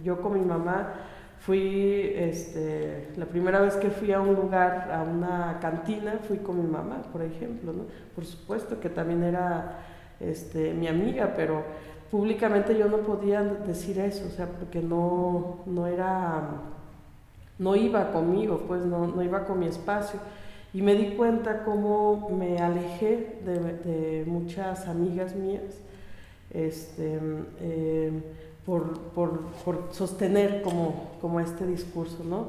yo 0.02 0.22
con 0.22 0.34
mi 0.34 0.40
mamá 0.40 0.94
fui, 1.40 2.14
este, 2.16 3.10
la 3.18 3.26
primera 3.26 3.60
vez 3.60 3.76
que 3.76 3.90
fui 3.90 4.14
a 4.14 4.22
un 4.22 4.34
lugar, 4.34 4.90
a 4.94 5.04
una 5.04 5.60
cantina, 5.60 6.20
fui 6.26 6.38
con 6.38 6.58
mi 6.58 6.72
mamá, 6.72 7.02
por 7.12 7.22
ejemplo, 7.22 7.74
¿no? 7.74 7.84
Por 8.16 8.24
supuesto 8.24 8.80
que 8.80 8.90
también 8.90 9.24
era 9.24 9.80
este, 10.22 10.74
mi 10.74 10.88
amiga, 10.88 11.34
pero 11.36 11.64
públicamente 12.10 12.78
yo 12.78 12.88
no 12.88 13.00
podía 13.00 13.44
decir 13.44 14.00
eso, 14.00 14.26
o 14.26 14.32
sea, 14.32 14.46
porque 14.48 14.82
no, 14.82 15.64
no 15.66 15.86
era 15.86 16.79
no 17.60 17.76
iba 17.76 18.12
conmigo, 18.12 18.64
pues 18.68 18.86
no, 18.86 19.22
iba 19.22 19.46
con 19.46 19.60
mi 19.60 19.68
espacio. 19.68 20.20
Y 20.74 20.82
me 20.82 20.96
di 20.96 21.16
cuenta 21.16 21.64
cómo 21.64 22.30
me 22.30 22.60
alejé 22.60 23.40
de, 23.46 24.24
muchas 24.26 24.88
amigas 24.88 25.36
mías 25.36 25.82
este, 26.52 27.16
em, 27.16 28.22
por, 28.66 29.42
sostener 29.92 30.62
como, 30.62 31.12
como, 31.22 31.40
este 31.40 31.66
discurso. 31.66 32.24
¿no? 32.24 32.48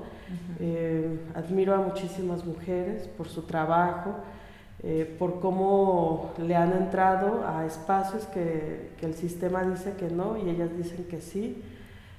Em, 0.60 1.18
admiro 1.34 1.74
a 1.74 1.78
muchísimas 1.78 2.44
mujeres 2.44 3.08
por 3.08 3.28
su 3.28 3.42
trabajo, 3.42 4.14
eh, 4.82 5.16
por 5.18 5.40
cómo 5.40 6.32
le 6.38 6.54
han 6.54 6.72
entrado 6.72 7.44
a 7.46 7.66
espacios 7.66 8.26
que, 8.26 8.92
que 8.98 9.06
el 9.06 9.14
sistema 9.14 9.64
dice 9.64 9.94
que 9.98 10.08
no 10.08 10.38
y 10.38 10.48
ellas 10.48 10.70
dicen 10.76 11.04
que 11.04 11.20
sí. 11.20 11.62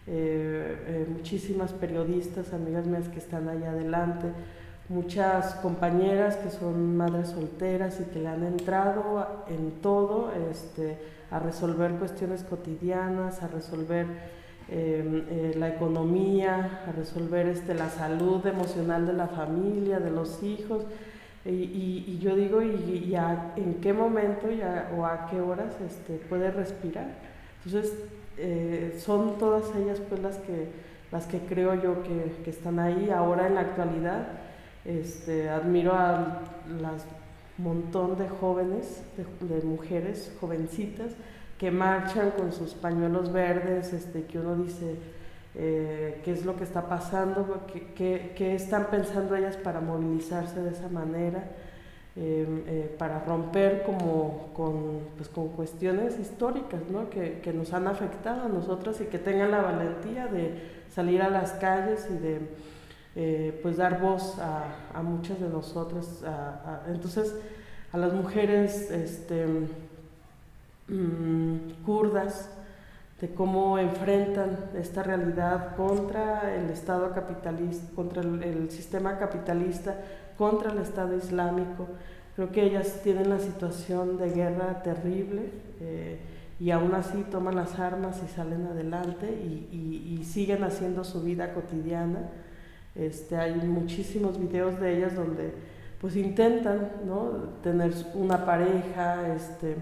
Eh, 0.08 0.78
eh, 0.88 1.06
muchísimas 1.08 1.74
periodistas, 1.74 2.54
amigas 2.54 2.88
mías 2.88 3.08
que 3.10 3.20
están 3.20 3.48
allá 3.48 3.70
adelante, 3.70 4.28
muchas 4.90 5.54
compañeras 5.56 6.38
que 6.38 6.50
son 6.50 6.98
madres 6.98 7.30
solteras 7.30 8.00
y 8.02 8.06
que 8.06 8.20
le 8.20 8.28
han 8.28 8.44
entrado 8.44 9.46
en 9.48 9.74
todo, 9.82 10.32
este, 10.50 10.98
a 11.30 11.38
resolver 11.38 11.92
cuestiones 11.94 12.44
cotidianas, 12.44 13.44
a 13.44 13.48
resolver 13.48 14.08
em, 14.70 15.24
eh, 15.30 15.54
la 15.56 15.70
economía, 15.70 16.82
a 16.88 16.92
resolver 16.94 17.48
este, 17.48 17.76
la 17.76 17.90
salud 17.90 18.46
emocional 18.48 19.06
de 19.06 19.14
la 19.14 19.28
familia, 19.28 20.00
de 20.00 20.10
los 20.10 20.42
hijos. 20.42 20.84
Y, 21.46 22.20
yo 22.20 22.36
digo, 22.36 22.62
¿y, 22.62 23.16
en 23.56 23.76
qué 23.82 23.94
momento 23.94 24.48
o 24.96 25.06
a 25.06 25.26
qué 25.28 25.42
horas 25.42 25.74
este, 25.82 26.18
puede 26.30 26.52
respirar? 26.52 27.08
Entonces, 27.66 27.98
eh, 28.38 28.98
son 29.00 29.38
todas 29.38 29.76
ellas 29.76 30.00
pues 30.08 30.22
las 30.22 30.38
que, 30.38 30.68
las 31.12 31.26
que 31.26 31.40
creo 31.40 31.76
yo 31.76 32.04
que, 32.04 32.50
están 32.50 32.80
ahí 32.80 33.10
ahora 33.10 33.48
en 33.48 33.56
la 33.56 33.62
actualidad. 33.62 34.28
Este, 34.84 35.50
admiro 35.50 35.94
a 35.94 36.42
las 36.82 37.06
montón 37.58 38.18
de 38.18 38.28
jóvenes, 38.28 39.04
de, 39.18 39.62
mujeres 39.62 40.36
jovencitas 40.40 41.12
que 41.60 41.70
marchan 41.70 42.32
con 42.32 42.52
sus 42.52 42.74
pañuelos 42.74 43.32
verdes, 43.32 43.94
este, 43.94 44.24
que 44.24 44.40
uno 44.40 44.56
dice, 44.56 44.96
qué 45.54 46.24
es 46.26 46.44
lo 46.44 46.56
que 46.56 46.64
está 46.64 46.88
pasando, 46.88 47.68
qué, 47.96 48.34
qué, 48.36 48.56
están 48.56 48.88
pensando 48.90 49.36
ellas 49.36 49.58
para 49.58 49.80
movilizarse 49.80 50.60
de 50.60 50.72
esa 50.72 50.90
manera. 50.90 51.44
Para 52.98 53.20
romper 53.24 53.84
como 53.84 54.50
con, 54.54 55.00
pues, 55.16 55.30
con 55.30 55.48
cuestiones 55.50 56.20
históricas 56.20 56.82
¿no? 56.92 57.10
que, 57.10 57.40
que, 57.40 57.54
nos 57.54 57.72
han 57.72 57.88
afectado 57.88 58.44
a 58.44 58.50
nosotras 58.50 59.00
y 59.00 59.06
que 59.06 59.18
tengan 59.18 59.52
la 59.52 59.62
valentía 59.62 60.28
de 60.28 60.82
salir 60.94 61.22
a 61.22 61.30
las 61.30 61.54
calles 61.54 62.08
y 62.10 62.18
de 62.18 62.40
eh, 63.16 63.60
pues 63.62 63.78
dar 63.78 64.00
voz 64.00 64.40
a, 64.40 64.64
a, 64.94 65.02
muchas 65.02 65.40
de 65.40 65.50
nosotras. 65.50 66.24
entonces, 66.88 67.36
a 67.92 67.98
las 67.98 68.14
mujeres 68.14 68.90
este, 68.90 69.46
mm, 70.88 71.84
kurdas, 71.86 72.50
de 73.20 73.30
cómo 73.36 73.78
enfrentan 73.78 74.58
esta 74.76 75.04
realidad 75.04 75.76
contra 75.76 76.56
el 76.56 76.72
Estado 76.72 77.12
capitalista, 77.14 77.94
contra 77.96 78.24
el, 78.24 78.72
sistema 78.72 79.20
capitalista, 79.20 79.96
contra 80.42 80.72
el 80.72 80.80
Estado 80.80 81.16
islámico. 81.16 81.86
Creo 82.36 82.52
que 82.52 82.64
ellas 82.64 83.02
tienen 83.04 83.30
la 83.30 83.38
situación 83.38 84.18
de 84.18 84.32
guerra 84.32 84.82
terrible 84.82 85.52
eh, 85.80 86.18
y 86.60 86.72
aún 86.72 86.96
así 86.96 87.24
toman 87.30 87.54
las 87.54 87.78
armas 87.78 88.20
y 88.26 88.28
salen 88.28 88.66
adelante 88.66 89.28
y, 89.30 90.18
y 90.20 90.24
siguen 90.24 90.64
haciendo 90.64 91.04
su 91.04 91.22
vida 91.22 91.54
cotidiana. 91.54 92.32
Este, 92.96 93.38
hay 93.38 93.54
muchísimos 93.54 94.40
videos 94.40 94.80
de 94.80 94.98
ellas 94.98 95.16
donde 95.16 95.54
pues 96.00 96.16
intentan 96.16 96.90
¿no? 97.06 97.52
tener 97.62 97.94
una 98.16 98.44
pareja 98.44 99.36
este, 99.36 99.76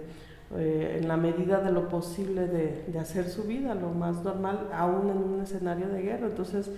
eh, 0.58 0.98
en 1.00 1.08
la 1.08 1.16
medida 1.16 1.62
de 1.62 1.72
lo 1.72 1.88
posible 1.88 2.48
de, 2.48 2.84
de, 2.86 3.00
hacer 3.00 3.30
su 3.30 3.44
vida 3.44 3.76
lo 3.76 3.92
más 3.92 4.26
normal, 4.26 4.68
aún 4.74 5.10
en 5.10 5.18
un 5.18 5.42
escenario 5.42 5.88
de 5.88 6.02
guerra. 6.02 6.28
Entonces, 6.28 6.70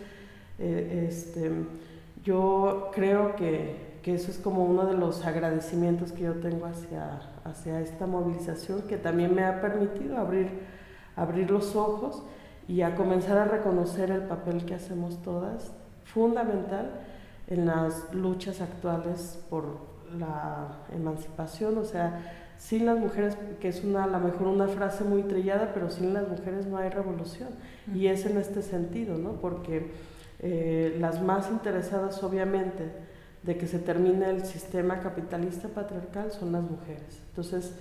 eh, 0.59 1.07
este, 1.09 1.49
yo 2.23 2.91
creo 2.93 3.35
que, 3.35 3.99
que, 4.03 4.15
eso 4.15 4.31
es 4.31 4.37
como 4.37 4.63
uno 4.63 4.85
de 4.85 4.95
los 4.95 5.25
agradecimientos 5.25 6.11
que 6.11 6.23
yo 6.23 6.33
tengo 6.35 6.65
hacia, 6.65 7.21
hacia 7.43 7.79
esta 7.81 8.05
movilización, 8.07 8.83
que 8.83 8.97
también 8.97 9.33
me 9.33 9.43
ha 9.43 9.61
permitido 9.61 10.17
abrir, 10.17 10.49
abrir 11.15 11.49
los 11.49 11.75
ojos 11.75 12.23
y 12.67 12.81
a 12.81 12.95
comenzar 12.95 13.37
a 13.37 13.45
reconocer 13.45 14.11
el 14.11 14.21
papel 14.23 14.65
que 14.65 14.75
hacemos 14.75 15.21
todas 15.21 15.71
fundamental 16.03 16.91
en 17.47 17.65
las 17.65 18.13
luchas 18.13 18.61
actuales 18.61 19.43
por 19.49 19.91
la 20.17 20.79
emancipación, 20.93 21.77
o 21.77 21.85
sea, 21.85 22.53
sin 22.57 22.85
las 22.85 22.99
mujeres, 22.99 23.37
que 23.59 23.69
es 23.69 23.83
una, 23.83 24.03
a 24.03 24.07
lo 24.07 24.19
mejor 24.19 24.47
una 24.47 24.67
frase 24.67 25.03
muy 25.03 25.23
trillada, 25.23 25.71
pero 25.73 25.89
sin 25.89 26.13
las 26.13 26.27
mujeres 26.27 26.67
no 26.67 26.77
hay 26.77 26.89
revolución. 26.89 27.49
Y 27.93 28.07
es 28.07 28.25
en 28.25 28.37
este 28.37 28.61
sentido, 28.61 29.17
¿no? 29.17 29.33
Porque 29.33 29.91
eh, 30.41 30.97
las 30.99 31.21
más 31.21 31.49
interesadas, 31.49 32.21
obviamente, 32.23 32.83
de 33.43 33.57
que 33.57 33.67
se 33.67 33.79
termine 33.79 34.29
el 34.29 34.45
sistema 34.45 34.99
capitalista 34.99 35.67
patriarcal 35.67 36.31
son 36.31 36.51
las 36.51 36.63
mujeres. 36.63 37.21
Entonces, 37.29 37.73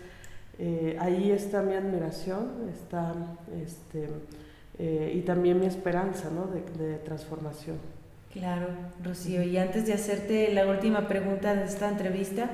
eh, 0.59 0.97
ahí 1.01 1.31
está 1.31 1.63
mi 1.63 1.75
admiración, 1.75 2.69
está, 2.73 3.15
este, 3.63 4.09
eh, 4.79 5.13
y 5.15 5.23
también 5.23 5.59
mi 5.59 5.67
esperanza, 5.67 6.31
¿no? 6.31 6.47
de 6.47 6.97
transformación. 6.99 7.79
Claro, 8.33 8.69
Rocío. 9.03 9.43
Y 9.43 9.57
antes 9.57 9.87
de 9.87 9.93
hacerte 9.93 10.55
la 10.55 10.67
última 10.67 11.09
pregunta 11.09 11.55
de 11.55 11.65
esta 11.65 11.89
entrevista, 11.89 12.49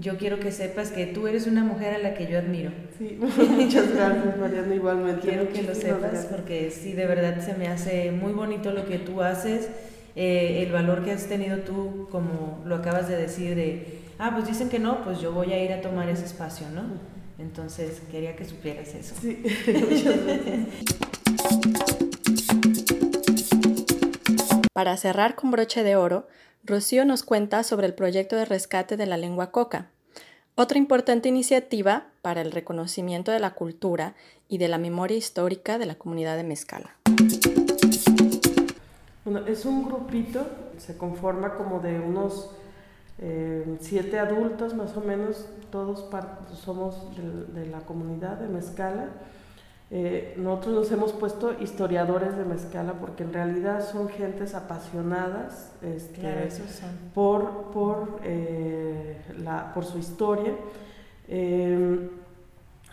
yo 0.00 0.16
quiero 0.16 0.38
que 0.38 0.52
sepas 0.52 0.90
que 0.90 1.06
tú 1.06 1.26
eres 1.26 1.46
una 1.46 1.64
mujer 1.64 1.94
a 1.94 1.98
la 1.98 2.14
que 2.14 2.26
yo 2.26 2.38
admiro. 2.38 2.70
Sí, 2.98 3.18
muchas 3.20 3.94
gracias, 3.94 4.38
Mariana, 4.38 4.74
igualmente. 4.74 5.28
Quiero 5.28 5.52
que 5.52 5.62
lo 5.62 5.74
sepas 5.74 6.26
porque 6.26 6.70
sí, 6.70 6.92
de 6.92 7.06
verdad 7.06 7.40
se 7.44 7.54
me 7.54 7.68
hace 7.68 8.10
muy 8.12 8.32
bonito 8.32 8.70
lo 8.72 8.86
que 8.86 8.98
tú 8.98 9.22
haces, 9.22 9.68
eh, 10.14 10.62
el 10.64 10.72
valor 10.72 11.04
que 11.04 11.12
has 11.12 11.26
tenido 11.26 11.58
tú, 11.58 12.08
como 12.10 12.62
lo 12.64 12.76
acabas 12.76 13.08
de 13.08 13.16
decir, 13.16 13.54
de, 13.54 14.00
ah, 14.18 14.32
pues 14.34 14.46
dicen 14.46 14.68
que 14.68 14.78
no, 14.78 15.02
pues 15.04 15.20
yo 15.20 15.32
voy 15.32 15.52
a 15.52 15.62
ir 15.62 15.72
a 15.72 15.80
tomar 15.80 16.08
ese 16.08 16.24
espacio, 16.24 16.66
¿no? 16.74 16.82
Entonces, 17.38 18.02
quería 18.10 18.34
que 18.34 18.44
supieras 18.44 18.94
eso. 18.94 19.14
Sí, 19.20 19.42
muchas 19.66 20.24
gracias. 20.24 20.68
Para 24.72 24.96
cerrar 24.96 25.34
con 25.34 25.50
broche 25.50 25.82
de 25.82 25.96
oro, 25.96 26.28
Rocío 26.64 27.04
nos 27.04 27.22
cuenta 27.22 27.62
sobre 27.62 27.86
el 27.86 27.94
proyecto 27.94 28.36
de 28.36 28.44
rescate 28.44 28.96
de 28.96 29.06
la 29.06 29.16
lengua 29.16 29.50
coca, 29.50 29.90
otra 30.54 30.78
importante 30.78 31.28
iniciativa 31.28 32.08
para 32.20 32.40
el 32.40 32.52
reconocimiento 32.52 33.30
de 33.30 33.38
la 33.38 33.54
cultura 33.54 34.14
y 34.48 34.58
de 34.58 34.68
la 34.68 34.76
memoria 34.76 35.16
histórica 35.16 35.78
de 35.78 35.86
la 35.86 35.94
comunidad 35.94 36.36
de 36.36 36.44
Mezcala. 36.44 36.96
Bueno, 39.24 39.46
es 39.46 39.64
un 39.64 39.84
grupito, 39.84 40.46
se 40.78 40.96
conforma 40.96 41.54
como 41.54 41.80
de 41.80 42.00
unos 42.00 42.50
eh, 43.18 43.76
siete 43.80 44.18
adultos 44.18 44.74
más 44.74 44.96
o 44.96 45.00
menos, 45.00 45.46
todos 45.70 46.08
somos 46.54 47.16
de, 47.16 47.60
de 47.60 47.66
la 47.66 47.80
comunidad 47.80 48.38
de 48.38 48.48
Mezcala 48.48 49.08
eh, 49.90 50.34
nosotros 50.36 50.74
nos 50.74 50.92
hemos 50.92 51.12
puesto 51.12 51.54
historiadores 51.60 52.36
de 52.36 52.44
Mezcala 52.44 52.94
porque 52.94 53.22
en 53.22 53.32
realidad 53.32 53.88
son 53.88 54.10
gentes 54.10 54.54
apasionadas 54.54 55.72
este, 55.80 56.48
por, 57.14 57.70
por, 57.72 58.20
eh, 58.22 59.16
la, 59.42 59.72
por 59.72 59.86
su 59.86 59.98
historia. 59.98 60.52
Eh, 61.26 62.10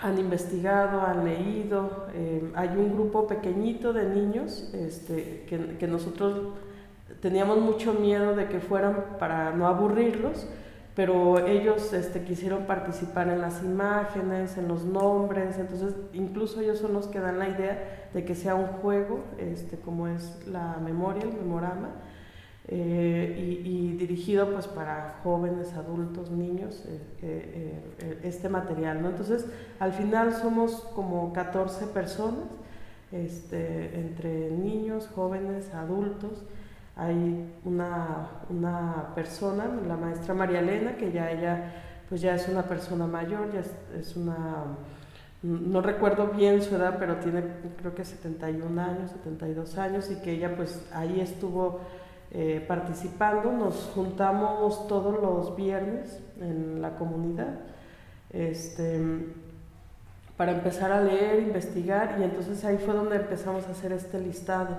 han 0.02 0.20
investigado, 0.20 1.02
han 1.02 1.24
leído. 1.24 2.08
hay 2.54 2.70
un 2.70 2.94
grupo 2.94 3.28
pequeñito 3.28 3.94
de 3.94 4.10
niños 4.10 4.70
este, 4.74 5.46
que, 5.48 5.78
que 5.78 5.88
nosotros 5.88 6.50
teníamos 7.22 7.60
mucho 7.60 7.94
miedo 7.94 8.36
de 8.36 8.48
que 8.48 8.60
fueran 8.60 9.18
para 9.20 9.52
no 9.52 9.68
aburrirlos 9.68 10.48
pero 10.96 11.46
ellos 11.46 11.92
este, 11.92 12.24
quisieron 12.24 12.64
participar 12.64 13.28
en 13.28 13.42
las 13.42 13.62
imágenes, 13.64 14.58
en 14.58 14.70
los 14.70 14.86
nombres, 14.86 15.58
entonces 15.58 15.94
incluso 16.14 16.62
ellos 16.62 16.80
son 16.80 16.94
los 16.94 17.08
que 17.08 17.20
dan 17.20 17.38
la 17.38 17.50
idea 17.50 18.10
de 18.14 18.24
que 18.24 18.34
sea 18.34 18.56
un 18.56 18.68
juego, 18.68 19.26
este, 19.38 19.78
como 19.78 20.08
es 20.08 20.48
la 20.48 20.78
memoria, 20.82 21.24
el 21.24 21.34
memorama, 21.34 21.90
eh, 22.68 23.62
y, 23.64 23.96
dirigido 23.98 24.52
pues 24.52 24.68
para 24.68 25.20
jóvenes, 25.24 25.74
adultos, 25.74 26.32
niños, 26.32 26.84
eh, 26.88 27.00
eh, 27.22 28.20
este 28.24 28.50
material. 28.50 29.02
¿no? 29.02 29.10
Entonces 29.10 29.46
al 29.80 29.94
final 29.94 30.34
somos 30.34 30.82
como 30.96 31.32
14 31.34 31.88
personas, 31.88 32.48
este, 33.12 34.00
entre 34.00 34.50
niños, 34.50 35.10
jóvenes, 35.14 35.74
adultos, 35.74 36.44
hay 36.96 37.54
una, 37.66 38.30
una, 38.50 39.12
persona, 39.16 39.66
la 39.88 39.98
maestra 39.98 40.34
María 40.34 40.60
Elena, 40.60 40.96
que 40.96 41.12
ya 41.12 41.30
ella 41.30 41.74
pues 42.08 42.22
ya 42.22 42.36
es 42.36 42.48
una 42.48 42.64
persona 42.64 43.08
mayor, 43.08 43.52
ya 43.52 43.62
es, 43.98 44.16
una, 44.16 44.38
no 45.42 45.82
recuerdo 45.82 46.28
bien 46.28 46.62
su 46.62 46.76
edad, 46.76 46.98
pero 47.00 47.18
tiene 47.18 47.44
creo 47.78 47.96
que 47.96 48.06
71 48.06 48.82
años, 48.82 49.12
72 49.12 49.78
años, 49.78 50.10
y 50.12 50.22
que 50.22 50.34
ella 50.34 50.56
pues 50.56 50.88
ahí 50.94 51.20
estuvo 51.20 51.82
eh, 52.32 52.64
participando, 52.66 53.52
nos 53.52 53.92
juntamos 53.94 54.88
todos 54.88 55.20
los 55.20 55.56
viernes 55.56 56.22
en 56.40 56.82
la 56.82 56.96
comunidad, 56.96 57.60
este, 58.30 59.02
para 60.38 60.52
empezar 60.52 60.92
a 60.92 61.02
leer, 61.02 61.40
investigar, 61.40 62.18
y 62.20 62.24
entonces 62.24 62.64
ahí 62.64 62.78
fue 62.78 62.94
donde 62.94 63.18
empezamos 63.18 63.68
a 63.68 63.72
hacer 63.72 63.92
este 63.92 64.20
listado 64.20 64.78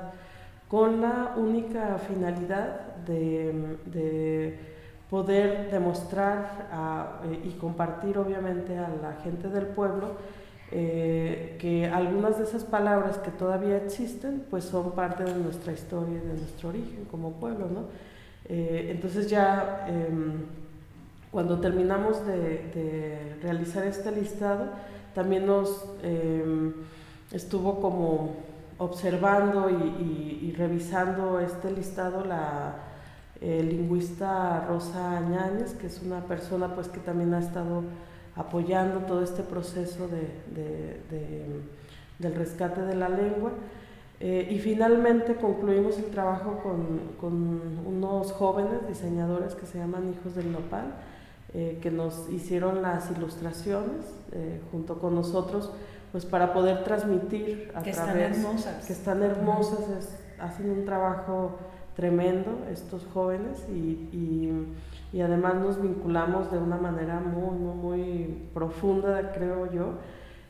con 0.68 1.00
la 1.00 1.34
única 1.36 1.98
finalidad 1.98 2.96
de, 3.06 4.76
poder 5.08 5.70
demostrar 5.70 7.22
eh, 7.24 7.40
y 7.44 7.50
compartir 7.52 8.18
obviamente 8.18 8.76
a 8.76 8.88
la 8.88 9.12
gente 9.22 9.48
del 9.48 9.66
pueblo 9.66 10.16
eh, 10.72 11.56
que 11.60 11.86
algunas 11.86 12.38
de 12.38 12.44
esas 12.44 12.64
palabras 12.64 13.18
que 13.18 13.30
todavía 13.30 13.76
existen 13.76 14.42
pues 14.50 14.64
son 14.64 14.92
parte 14.92 15.22
de 15.22 15.34
nuestra 15.36 15.72
historia 15.72 16.16
y 16.16 16.26
de 16.26 16.34
nuestro 16.34 16.70
origen 16.70 17.04
como 17.08 17.34
pueblo. 17.34 17.68
¿no? 17.72 17.84
Eh, 18.48 18.88
entonces 18.90 19.30
ya 19.30 19.86
em, 19.88 20.44
cuando 21.30 21.60
terminamos 21.60 22.26
de, 22.26 23.36
realizar 23.42 23.86
este 23.86 24.10
listado 24.10 24.70
también 25.14 25.46
nos 25.46 25.84
em, 26.02 26.72
estuvo 27.30 27.80
como 27.80 28.34
observando 28.78 29.68
y, 29.70 30.52
revisando 30.56 31.40
este 31.40 31.70
listado 31.70 32.24
la 32.24 32.76
lingüista 33.40 34.64
Rosa 34.66 35.18
Añáñez, 35.18 35.74
que 35.74 35.88
es 35.88 36.00
una 36.02 36.20
persona 36.20 36.74
pues 36.74 36.88
que 36.88 36.98
también 36.98 37.34
ha 37.34 37.40
estado 37.40 37.82
apoyando 38.36 39.00
todo 39.00 39.22
este 39.22 39.42
proceso 39.42 40.08
de, 40.08 41.00
del 42.18 42.34
rescate 42.34 42.82
de 42.82 42.94
la 42.94 43.08
lengua. 43.08 43.52
Eh, 44.18 44.48
y 44.50 44.58
finalmente 44.58 45.34
concluimos 45.34 45.98
el 45.98 46.06
trabajo 46.06 46.60
con, 46.62 47.00
con, 47.20 47.60
unos 47.84 48.32
jóvenes 48.32 48.88
diseñadores 48.88 49.54
que 49.54 49.66
se 49.66 49.78
llaman 49.78 50.10
Hijos 50.10 50.34
del 50.34 50.52
Nopal, 50.52 50.94
eh, 51.52 51.78
que 51.82 51.90
nos 51.90 52.30
hicieron 52.30 52.80
las 52.80 53.10
ilustraciones 53.10 54.06
eh, 54.32 54.60
junto 54.72 54.98
con 55.00 55.14
nosotros 55.14 55.70
pues 56.16 56.24
para 56.24 56.54
poder 56.54 56.82
transmitir 56.82 57.70
a 57.74 57.82
que 57.82 57.92
través 57.92 58.30
están 58.30 58.46
hermosas. 58.46 58.86
que 58.86 58.92
están 58.94 59.22
hermosas, 59.22 59.80
es- 59.98 60.18
hacen 60.40 60.70
un 60.70 60.86
trabajo 60.86 61.58
tremendo 61.94 62.64
estos 62.72 63.04
jóvenes 63.12 63.66
y, 63.68 64.08
y- 64.16 64.66
y 65.12 65.20
además 65.20 65.56
nos 65.56 65.82
vinculamos 65.82 66.50
de 66.50 66.56
una 66.56 66.78
manera 66.78 67.20
muy, 67.20 67.58
muy, 67.58 67.74
muy 67.76 68.48
profunda, 68.54 69.30
creo 69.34 69.70
yo, 69.70 69.90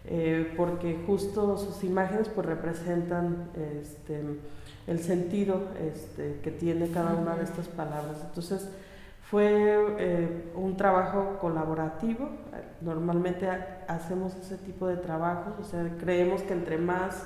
eh, 0.05 0.55
porque 0.57 1.03
justo 1.05 1.59
sus 1.59 1.83
imágenes 1.83 2.29
pues 2.29 2.47
representan 2.47 3.49
este, 3.81 4.23
el 4.87 5.01
sentido 5.01 5.63
este, 5.85 6.39
que 6.45 6.53
tiene 6.53 6.91
cada 6.93 7.13
una 7.15 7.35
de 7.35 7.43
estas 7.43 7.67
palabras. 7.67 8.19
Entonces 8.25 8.69
fue 9.31 9.97
eh, 9.99 10.53
un 10.55 10.77
trabajo 10.77 11.39
colaborativo, 11.41 12.29
normalmente 12.81 13.49
ha- 13.49 13.85
hacemos 13.89 14.35
ese 14.37 14.57
tipo 14.57 14.87
de 14.87 14.97
trabajos, 14.97 15.55
o 15.61 15.65
sea, 15.65 15.85
creemos 15.99 16.43
que 16.43 16.53
entre 16.55 16.79
más 16.79 17.25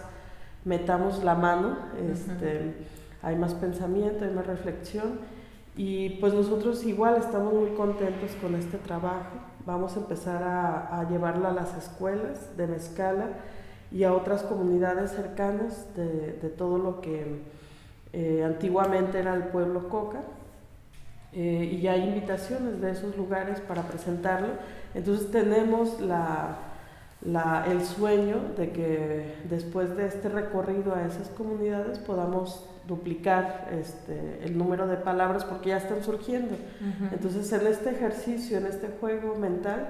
metamos 0.64 1.22
la 1.24 1.34
mano, 1.34 1.76
este, 2.10 2.74
hay 3.22 3.36
más 3.36 3.54
pensamiento, 3.54 4.24
hay 4.24 4.30
más 4.30 4.46
reflexión 4.46 5.20
y 5.76 6.10
pues 6.20 6.32
nosotros 6.34 6.84
igual 6.84 7.16
estamos 7.16 7.52
muy 7.52 7.70
contentos 7.70 8.30
con 8.40 8.54
este 8.54 8.78
trabajo. 8.78 9.36
Vamos 9.66 9.96
a 9.96 10.00
empezar 10.00 10.42
a, 10.42 10.98
a 11.00 11.08
llevarlo 11.08 11.48
a 11.48 11.52
las 11.52 11.76
escuelas 11.76 12.56
de 12.56 12.66
Mezcala 12.66 13.26
y 13.92 14.04
a 14.04 14.12
otras 14.14 14.42
comunidades 14.42 15.10
cercanas 15.12 15.86
de, 15.96 16.32
de 16.40 16.48
todo 16.48 16.78
lo 16.78 17.00
que 17.00 17.42
eh, 18.12 18.42
antiguamente 18.44 19.18
era 19.18 19.34
el 19.34 19.44
pueblo 19.44 19.88
Coca. 19.88 20.22
Eh, 21.32 21.70
y 21.72 21.80
ya 21.80 21.92
hay 21.92 22.08
invitaciones 22.08 22.80
de 22.80 22.90
esos 22.90 23.16
lugares 23.16 23.60
para 23.60 23.82
presentarlo. 23.82 24.48
Entonces 24.94 25.30
tenemos 25.30 26.00
la, 26.00 26.56
la- 27.24 27.64
el 27.70 27.84
sueño 27.84 28.36
de 28.56 28.70
que 28.70 29.34
después 29.48 29.96
de 29.96 30.06
este 30.06 30.28
recorrido 30.28 30.94
a 30.94 31.06
esas 31.06 31.28
comunidades 31.28 31.98
podamos 32.00 32.66
duplicar 32.88 33.68
este, 33.80 34.40
el 34.44 34.58
número 34.58 34.88
de 34.88 34.96
palabras 34.96 35.44
porque 35.44 35.68
ya 35.68 35.76
están 35.76 36.02
surgiendo. 36.02 36.56
Entonces 37.12 37.52
en 37.52 37.66
este 37.68 37.90
ejercicio, 37.90 38.58
en 38.58 38.66
este 38.66 38.88
juego 39.00 39.36
mental, 39.36 39.88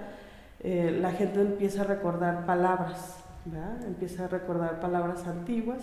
eh, 0.63 0.99
la 1.01 1.13
gente 1.13 1.41
empieza 1.41 1.83
a 1.83 1.85
recordar 1.85 2.45
palabras, 2.45 3.17
¿verdad? 3.47 3.83
empieza 3.87 4.27
a 4.27 4.29
recordar 4.29 4.79
palabras 4.81 5.27
antiguas, 5.27 5.79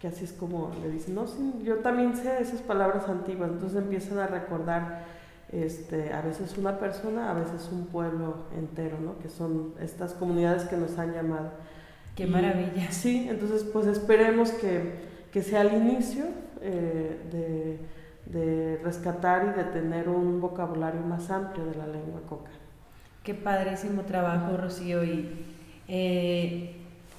que 0.00 0.08
así 0.08 0.24
es 0.24 0.32
como 0.32 0.70
le 0.82 0.90
dicen, 0.90 1.14
no, 1.14 1.26
sí, 1.26 1.54
yo 1.64 1.76
también 1.76 2.16
sé 2.16 2.40
esas 2.40 2.60
palabras 2.60 3.08
antiguas, 3.08 3.50
entonces 3.50 3.78
empiezan 3.78 4.18
a 4.18 4.26
recordar 4.26 5.04
este, 5.52 6.12
a 6.12 6.20
veces 6.20 6.58
una 6.58 6.78
persona, 6.78 7.30
a 7.30 7.34
veces 7.34 7.68
un 7.72 7.86
pueblo 7.86 8.44
entero, 8.58 8.98
¿no? 9.00 9.18
que 9.18 9.28
son 9.28 9.72
estas 9.80 10.12
comunidades 10.12 10.64
que 10.64 10.76
nos 10.76 10.98
han 10.98 11.12
llamado. 11.12 11.50
Qué 12.16 12.24
Y- 12.24 12.30
maravilla. 12.30 12.90
Sí, 12.90 13.26
entonces 13.30 13.64
pues 13.64 13.86
esperemos 13.86 14.50
que, 14.50 14.94
que 15.32 15.42
sea 15.42 15.62
el 15.62 15.74
inicio 15.74 16.24
eh, 16.60 17.20
de, 17.32 18.38
de 18.38 18.80
rescatar 18.82 19.52
y 19.54 19.58
de 19.58 19.64
tener 19.64 20.08
un 20.08 20.40
vocabulario 20.40 21.00
más 21.02 21.30
amplio 21.30 21.64
de 21.66 21.74
la 21.76 21.86
lengua 21.86 22.20
coca. 22.28 22.50
Qué 23.22 23.32
padrísimo 23.34 24.02
trabajo, 24.02 24.56
Rocío. 24.56 25.02
Y 25.04 25.30
eh, 25.88 26.76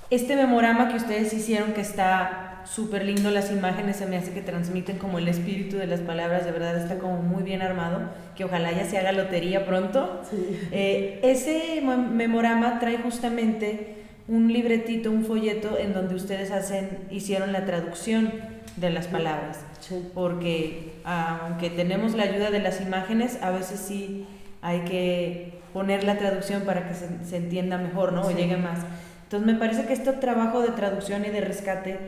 este 0.10 0.36
memorama 0.36 0.88
que 0.90 0.98
ustedes 0.98 1.34
hicieron, 1.34 1.74
que 1.74 1.82
está 1.82 2.45
súper 2.66 3.06
lindo, 3.06 3.32
las 3.32 3.52
imágenes 3.52 3.96
se 3.98 4.06
me 4.06 4.18
hace 4.18 4.32
que 4.34 4.42
transmiten 4.42 4.98
como 4.98 5.18
el 5.20 5.28
espíritu 5.28 5.78
de 5.78 5.88
las 5.88 6.00
palabras, 6.02 6.46
de 6.46 6.52
verdad 6.52 6.78
está 6.78 6.98
como 7.00 7.22
muy 7.22 7.44
bien 7.44 7.62
armado, 7.62 8.10
que 8.36 8.44
ojalá 8.44 8.72
ya 8.72 8.86
se 8.86 8.98
haga 8.98 9.12
lotería 9.12 9.66
pronto. 9.66 10.22
Sí. 10.30 10.60
Eh, 10.72 11.20
ese 11.24 11.82
mo- 11.84 11.98
memorama 11.98 12.80
trae 12.80 12.98
justamente 12.98 13.96
un 14.28 14.52
libretito, 14.52 15.12
un 15.12 15.24
folleto 15.24 15.78
en 15.78 15.94
donde 15.94 16.16
ustedes 16.16 16.52
hacen, 16.52 16.90
hicieron 17.12 17.52
la 17.54 17.66
traducción 17.66 18.34
de 18.78 18.90
las 18.90 19.08
palabras 19.08 19.60
Sí. 19.80 20.10
porque 20.14 20.94
aunque 21.06 21.70
tenemos 21.70 22.14
la 22.16 22.24
ayuda 22.24 22.50
de 22.50 22.60
las 22.60 22.82
imágenes, 22.82 23.38
a 23.44 23.52
veces 23.52 23.80
sí 23.80 24.26
hay 24.62 24.80
que 24.82 25.54
poner 25.74 26.04
la 26.04 26.18
traducción 26.18 26.64
para 26.64 26.88
que 26.88 26.96
se, 26.96 27.08
se 27.24 27.38
entienda 27.38 27.78
mejor, 27.78 28.12
¿no? 28.14 28.22
O 28.22 28.30
Sí. 28.32 28.36
llegue 28.36 28.58
más. 28.58 28.80
Entonces 29.24 29.46
me 29.54 29.60
parece 29.60 29.86
que 29.86 29.94
este 29.94 30.12
trabajo 30.14 30.62
de 30.62 30.70
traducción 30.70 31.24
y 31.26 31.30
de 31.30 31.42
rescate 31.42 32.00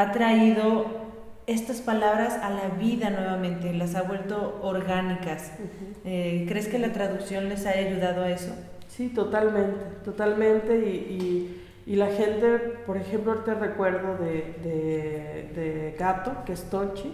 ha 0.00 0.12
traído 0.12 0.86
estas 1.46 1.80
palabras 1.80 2.34
a 2.42 2.50
la 2.50 2.68
vida 2.78 3.10
nuevamente, 3.10 3.72
las 3.72 3.94
ha 3.94 4.02
vuelto 4.02 4.58
orgánicas. 4.62 5.52
Ujú. 5.58 5.98
Eh, 6.04 6.44
¿Crees 6.48 6.68
que 6.68 6.78
la 6.78 6.92
traducción 6.92 7.48
les 7.48 7.66
ha 7.66 7.70
ayudado 7.70 8.22
a 8.22 8.30
eso? 8.30 8.52
Sí, 8.88 9.08
totalmente, 9.10 9.84
totalmente. 10.04 10.78
Y, 10.78 10.90
y- 10.90 11.62
y 11.88 11.94
la 11.94 12.06
gente, 12.08 12.58
por 12.84 12.96
ejemplo, 12.96 13.30
ahorita 13.32 13.54
recuerdo 13.54 14.16
de, 14.18 14.56
de, 14.64 15.50
de 15.54 15.96
Gato, 15.96 16.42
que 16.44 16.52
es 16.54 16.64
Tonchi. 16.68 17.12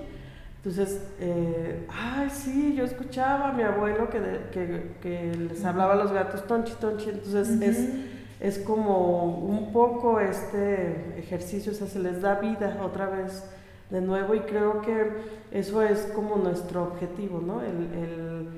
Entonces, 0.57 1.03
eh, 1.21 1.87
ay, 1.91 2.31
sí, 2.31 2.75
yo 2.75 2.85
escuchaba 2.85 3.51
a 3.51 3.53
mi 3.53 3.65
abuelo 3.65 4.09
que, 4.09 4.19
de- 4.21 4.41
que, 4.51 4.93
que 5.03 5.35
les 5.37 5.63
hablaba 5.67 5.93
a 5.93 5.97
los 5.97 6.11
gatos 6.13 6.47
Tonchi, 6.47 6.73
Tonchi. 6.81 7.11
Entonces, 7.11 7.61
es, 7.61 7.89
es 8.43 8.59
como 8.59 9.25
un 9.37 9.73
poco 9.73 10.19
este 10.21 11.19
ejercicio, 11.19 11.73
o 11.73 11.75
sea, 11.75 11.87
se 11.87 12.01
les 12.01 12.21
da 12.21 12.35
vida 12.41 12.81
otra 12.85 13.07
vez 13.09 13.45
de 13.89 14.01
nuevo 14.01 14.35
y 14.35 14.41
creo 14.41 14.81
que 14.83 15.13
eso 15.53 15.81
es 15.83 16.01
como 16.15 16.37
nuestro 16.37 16.83
objetivo, 16.83 17.41
¿no? 17.41 17.63
El, 17.63 17.89
el- 17.95 18.49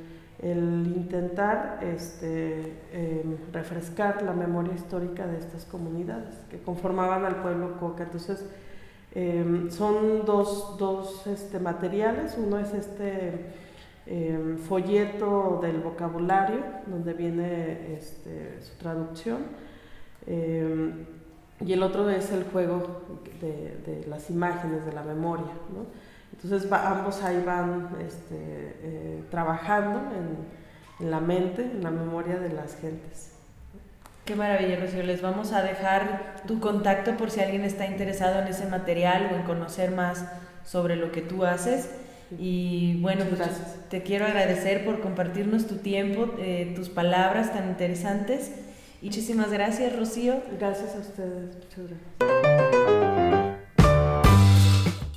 intentar 0.97 1.79
este, 1.83 2.73
em, 2.93 3.37
refrescar 3.53 4.23
la 4.23 4.33
memoria 4.33 4.75
histórica 4.75 5.27
de 5.27 5.39
estas 5.39 5.65
comunidades 5.65 6.35
que 6.51 6.59
conformaban 6.59 7.25
al 7.25 7.37
pueblo 7.37 7.79
Coca. 7.79 8.03
Entonces, 8.05 8.45
em, 9.15 9.71
son 9.71 10.25
dos, 10.27 10.77
dos 10.79 11.27
este, 11.27 11.61
materiales, 11.61 12.37
uno 12.39 12.59
es 12.59 12.75
este 12.75 13.55
em, 14.07 14.59
folleto 14.59 15.61
del 15.63 15.79
vocabulario, 15.81 16.61
donde 16.87 17.15
viene 17.15 17.95
este, 17.97 18.61
su 18.61 18.77
traducción, 18.77 19.39
em, 20.27 21.07
y 21.65 21.73
el 21.73 21.83
otro 21.83 22.11
es 22.11 22.31
el 22.33 22.45
juego 22.45 23.03
de, 23.41 23.77
de 23.87 24.07
las 24.09 24.31
imágenes, 24.31 24.85
de 24.85 24.93
la 24.93 25.03
memoria. 25.03 25.53
¿no? 25.75 25.87
Entonces 26.33 26.71
va- 26.71 26.91
ambos 26.91 27.23
ahí 27.23 27.43
van 27.47 27.89
este, 28.07 28.37
eh, 28.83 29.23
trabajando 29.31 30.01
en, 30.15 31.05
en 31.05 31.11
la 31.11 31.21
mente, 31.21 31.63
en 31.63 31.83
la 31.83 31.91
memoria 31.91 32.37
de 32.37 32.51
las 32.53 32.77
gentes. 32.77 33.31
Qué 34.25 34.35
maravilla, 34.35 34.81
Rocío. 34.81 35.03
Les 35.03 35.21
vamos 35.21 35.53
a 35.53 35.63
dejar 35.63 36.43
tu 36.47 36.59
contacto 36.59 37.17
por 37.17 37.31
si 37.31 37.41
alguien 37.41 37.63
está 37.63 37.87
interesado 37.87 38.41
en 38.41 38.49
ese 38.49 38.67
material 38.67 39.29
o 39.33 39.37
en 39.37 39.43
conocer 39.43 39.91
más 39.91 40.25
sobre 40.65 40.97
lo 40.97 41.13
que 41.13 41.21
tú 41.21 41.45
haces. 41.45 41.91
Y 42.39 43.01
bueno, 43.03 43.27
pues 43.29 43.43
te 43.91 44.03
quiero 44.03 44.25
agradecer 44.25 44.85
por 44.87 45.01
compartirnos 45.01 45.67
tu 45.67 45.77
tiempo, 45.77 46.35
eh, 46.39 46.73
tus 46.75 46.89
palabras 46.89 47.53
tan 47.53 47.69
interesantes. 47.69 48.51
Y 49.05 49.09
muchísimas 49.09 49.51
gracias, 49.51 49.95
Rocío. 49.95 50.43
Gracias 50.59 50.97
a 50.97 51.01
ustedes, 51.01 51.55
muchas 51.59 51.91
gracias. 51.91 53.59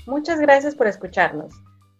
Muchas 0.05 0.39
gracias 0.41 0.75
por 0.75 0.87
escucharnos. 0.87 1.53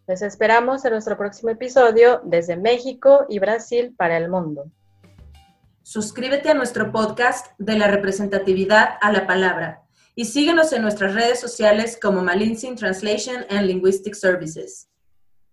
Les 0.05 0.21
esperamos 0.21 0.83
en 0.83 0.91
nuestro 0.91 1.17
próximo 1.17 1.49
episodio 1.49 2.19
desde 2.25 2.57
México 2.57 3.25
y 3.29 3.39
Brasil 3.39 3.95
para 3.97 4.17
el 4.17 4.29
mundo. 4.29 4.69
Suscríbete 5.81 6.49
a 6.49 6.55
nuestro 6.55 6.91
podcast 6.91 7.57
de 7.57 7.77
la 7.77 7.87
representatividad 7.87 8.97
a 8.99 9.09
la 9.13 9.25
palabra 9.25 9.83
y 10.13 10.25
síguenos 10.25 10.73
en 10.73 10.81
nuestras 10.81 11.15
redes 11.15 11.39
sociales 11.39 11.97
como 12.01 12.21
Malinsin 12.21 12.75
Translation 12.75 13.45
and 13.49 13.65
Linguistic 13.65 14.13
Services. 14.13 14.89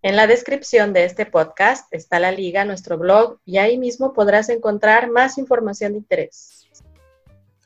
En 0.05 0.17
la 0.17 0.27
descripción 0.27 0.93
de 0.93 1.07
este 1.07 1.25
podcast 1.25 1.91
está 1.91 2.21
la 2.21 2.31
liga 2.31 2.61
a 2.61 2.65
nuestro 2.67 2.99
blog 2.99 3.39
y 3.47 3.57
ahí 3.57 3.79
mismo 3.79 4.13
podrás 4.13 4.51
encontrar 4.51 5.11
más 5.11 5.39
información 5.39 5.93
de 5.93 5.99
interés. 6.01 6.69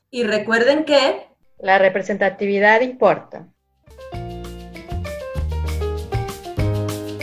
Y 0.08 0.22
recuerden 0.22 0.84
que 0.84 1.26
La 1.58 1.78
representatividad 1.78 2.82
importa. 2.82 3.48